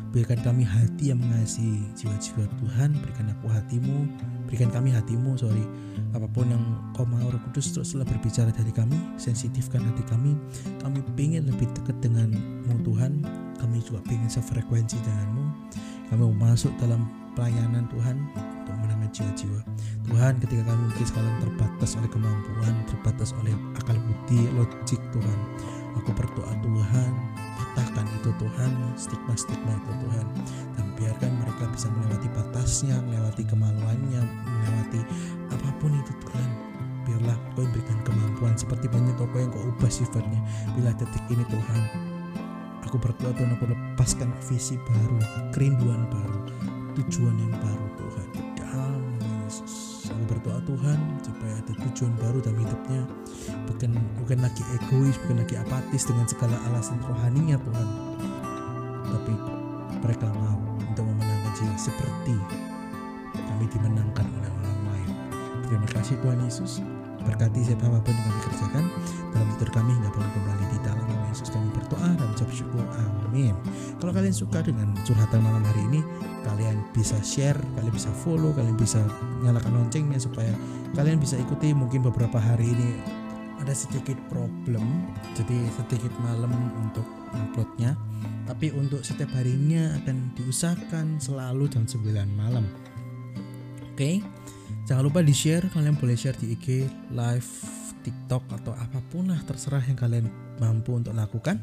berikan 0.09 0.41
kami 0.41 0.65
hati 0.65 1.13
yang 1.13 1.21
mengasihi 1.21 1.85
jiwa-jiwa 1.93 2.45
Tuhan. 2.59 2.97
Berikan 3.01 3.29
aku 3.29 3.45
hatimu. 3.49 4.09
Berikan 4.49 4.69
kami 4.73 4.89
hatimu 4.89 5.37
sorry. 5.37 5.61
Apa 6.17 6.25
pun 6.25 6.49
yang 6.49 6.63
kau 6.97 7.05
mau 7.05 7.21
Roh 7.29 7.41
Kudus 7.49 7.69
teruslah 7.73 8.05
berbicara 8.05 8.49
dari 8.49 8.73
kami. 8.73 8.97
Sensitifkan 9.21 9.85
hati 9.85 10.01
kami. 10.09 10.33
Kami 10.81 10.99
pengen 11.13 11.45
lebih 11.45 11.69
dekat 11.77 11.97
denganmu 12.01 12.81
Tuhan. 12.81 13.21
Kami 13.61 13.77
juga 13.85 14.01
pengen 14.09 14.29
sefrekuensi 14.29 14.97
denganmu. 15.05 15.45
Kami 16.09 16.21
mau 16.25 16.33
masuk 16.49 16.73
dalam 16.81 17.05
pelayanan 17.37 17.85
Tuhan 17.93 18.17
untuk 18.33 18.75
menangani 18.81 19.13
jiwa-jiwa. 19.13 19.61
Tuhan 20.09 20.33
ketika 20.41 20.63
kami 20.65 20.81
mungkin 20.89 21.05
sekarang 21.05 21.35
terbatas 21.37 21.89
oleh 22.01 22.09
kemampuan 22.09 22.73
terbatas 22.89 23.29
oleh 23.37 23.53
akal 23.77 23.95
budi 23.95 24.49
logik 24.57 25.01
Tuhan. 25.13 25.39
Aku 26.01 26.09
berdoa 26.17 26.53
Tuhan 26.65 27.11
patahkan 27.71 28.05
itu 28.17 28.29
Tuhan 28.41 28.71
stigma-stigma 28.97 29.73
itu 29.77 29.93
Tuhan. 30.07 30.25
Dan 30.77 30.85
biarkan 30.97 31.31
mereka 31.37 31.63
bisa 31.69 31.87
melewati 31.93 32.27
batasnya 32.33 32.97
melewati 33.05 33.43
kemaluannya 33.45 34.21
melewati 34.25 35.01
apa 35.53 35.69
pun 35.77 35.91
itu 35.93 36.13
Tuhan. 36.25 36.49
Biarlah 37.05 37.37
kau 37.53 37.65
berikan 37.69 37.99
kemampuan. 38.05 38.53
Seperti 38.57 38.89
banyak 38.89 39.15
toko 39.17 39.35
yang 39.37 39.49
kau 39.53 39.63
ubah 39.65 39.91
sifatnya. 39.91 40.41
Bila 40.73 40.93
detik 40.97 41.23
ini 41.29 41.45
Tuhan 41.47 42.09
aku 42.89 42.97
berdoa 42.97 43.29
Tuhan 43.37 43.53
aku 43.53 43.69
lepaskan 43.69 44.33
visi 44.49 44.73
baru 44.81 45.21
kerinduan 45.53 46.09
baru 46.09 46.41
tujuan 46.97 47.37
yang 47.37 47.53
baru 47.61 47.85
Tuhan 48.01 48.08
aku 50.19 50.35
berdoa 50.35 50.59
Tuhan 50.67 50.99
supaya 51.23 51.55
ada 51.55 51.73
tujuan 51.87 52.11
baru 52.19 52.43
dalam 52.43 52.59
hidupnya. 52.59 53.01
Bukan 53.71 53.95
bukan 54.19 54.39
lagi 54.43 54.63
egois 54.75 55.15
bukan 55.23 55.39
lagi 55.39 55.55
apatis 55.55 56.03
dengan 56.03 56.27
segala 56.27 56.59
alasan 56.67 56.99
rohaninya 57.07 57.55
Tuhan. 57.63 57.87
Tapi 59.07 59.33
mereka 60.03 60.27
mau 60.35 60.59
untuk 60.75 61.07
memenangkan 61.07 61.51
jiwa 61.55 61.75
seperti 61.79 62.35
kami 63.31 63.65
dimenangkan 63.71 64.27
oleh 64.27 64.51
orang 64.51 64.79
lain. 64.91 65.09
Terima 65.71 65.87
kasih 65.87 66.19
Tuhan 66.19 66.43
Yesus 66.43 66.83
berkati 67.29 67.61
setiap 67.61 67.85
apa 67.85 68.01
pun 68.01 68.13
yang 68.17 68.25
kami 68.25 68.39
kerjakan. 68.49 68.85
Dalam 69.29 69.47
tidur 69.55 69.69
kami 69.69 69.91
hingga 69.93 70.09
bangun 70.09 70.31
kembali 70.33 70.65
di 70.73 70.77
dalam 70.81 71.05
nama 71.05 71.25
Yesus 71.29 71.49
kami 71.53 71.69
berdoa 71.77 72.09
dan 72.17 72.27
ucap 72.33 72.49
syukur. 72.49 72.81
Amin. 73.29 73.53
Kalau 74.01 74.11
kalian 74.11 74.33
suka 74.33 74.65
dengan 74.65 74.97
curhatan 75.05 75.39
malam 75.45 75.61
hari 75.61 75.81
ini 75.93 76.01
kalian 76.41 76.81
bisa 76.97 77.21
share 77.21 77.59
kalian 77.77 77.93
bisa 77.93 78.09
follow 78.25 78.49
kalian 78.57 78.73
bisa 78.73 78.97
nyalakan 79.45 79.85
loncengnya 79.85 80.17
supaya 80.17 80.49
kalian 80.97 81.21
bisa 81.21 81.37
ikuti 81.37 81.69
mungkin 81.77 82.01
beberapa 82.01 82.41
hari 82.41 82.73
ini 82.73 82.89
ada 83.61 83.75
sedikit 83.75 84.17
problem 84.31 84.81
jadi 85.37 85.57
sedikit 85.77 86.11
malam 86.25 86.49
untuk 86.81 87.05
uploadnya. 87.29 87.93
Tapi 88.49 88.73
untuk 88.73 89.05
setiap 89.05 89.29
harinya 89.37 89.93
akan 90.01 90.33
diusahakan 90.33 91.21
selalu 91.21 91.69
jam 91.69 91.85
9 91.85 92.01
malam. 92.33 92.65
Oke 93.93 94.25
jangan 94.87 95.03
lupa 95.03 95.19
di 95.25 95.33
share 95.33 95.67
kalian 95.71 95.97
boleh 95.97 96.15
share 96.15 96.37
di 96.37 96.55
IG 96.55 96.87
live 97.11 97.49
TikTok 98.03 98.43
atau 98.61 98.73
apa 98.75 99.03
pun 99.11 99.27
lah 99.27 99.39
terserah 99.43 99.83
yang 99.83 99.99
kalian 99.99 100.31
mampu 100.59 100.95
untuk 100.95 101.11
lakukan. 101.15 101.59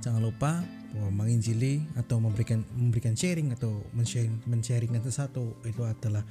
Jangan 0.00 0.20
lupa 0.20 0.64
menginjili 1.12 1.86
atau 1.94 2.18
memberikan 2.18 2.66
memberikan 2.74 3.14
sharing 3.14 3.54
atau 3.54 3.84
men-sharing 3.94 4.42
men-sharingkan 4.48 5.04
sesuatu 5.04 5.54
itu 5.62 5.86
adalah 5.86 6.24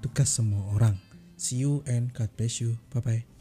tugas 0.00 0.30
semua 0.30 0.62
orang. 0.76 0.96
See 1.34 1.66
you 1.66 1.82
and 1.90 2.14
God 2.14 2.30
bless 2.38 2.62
you. 2.62 2.78
Bye 2.94 3.02
bye 3.02 3.33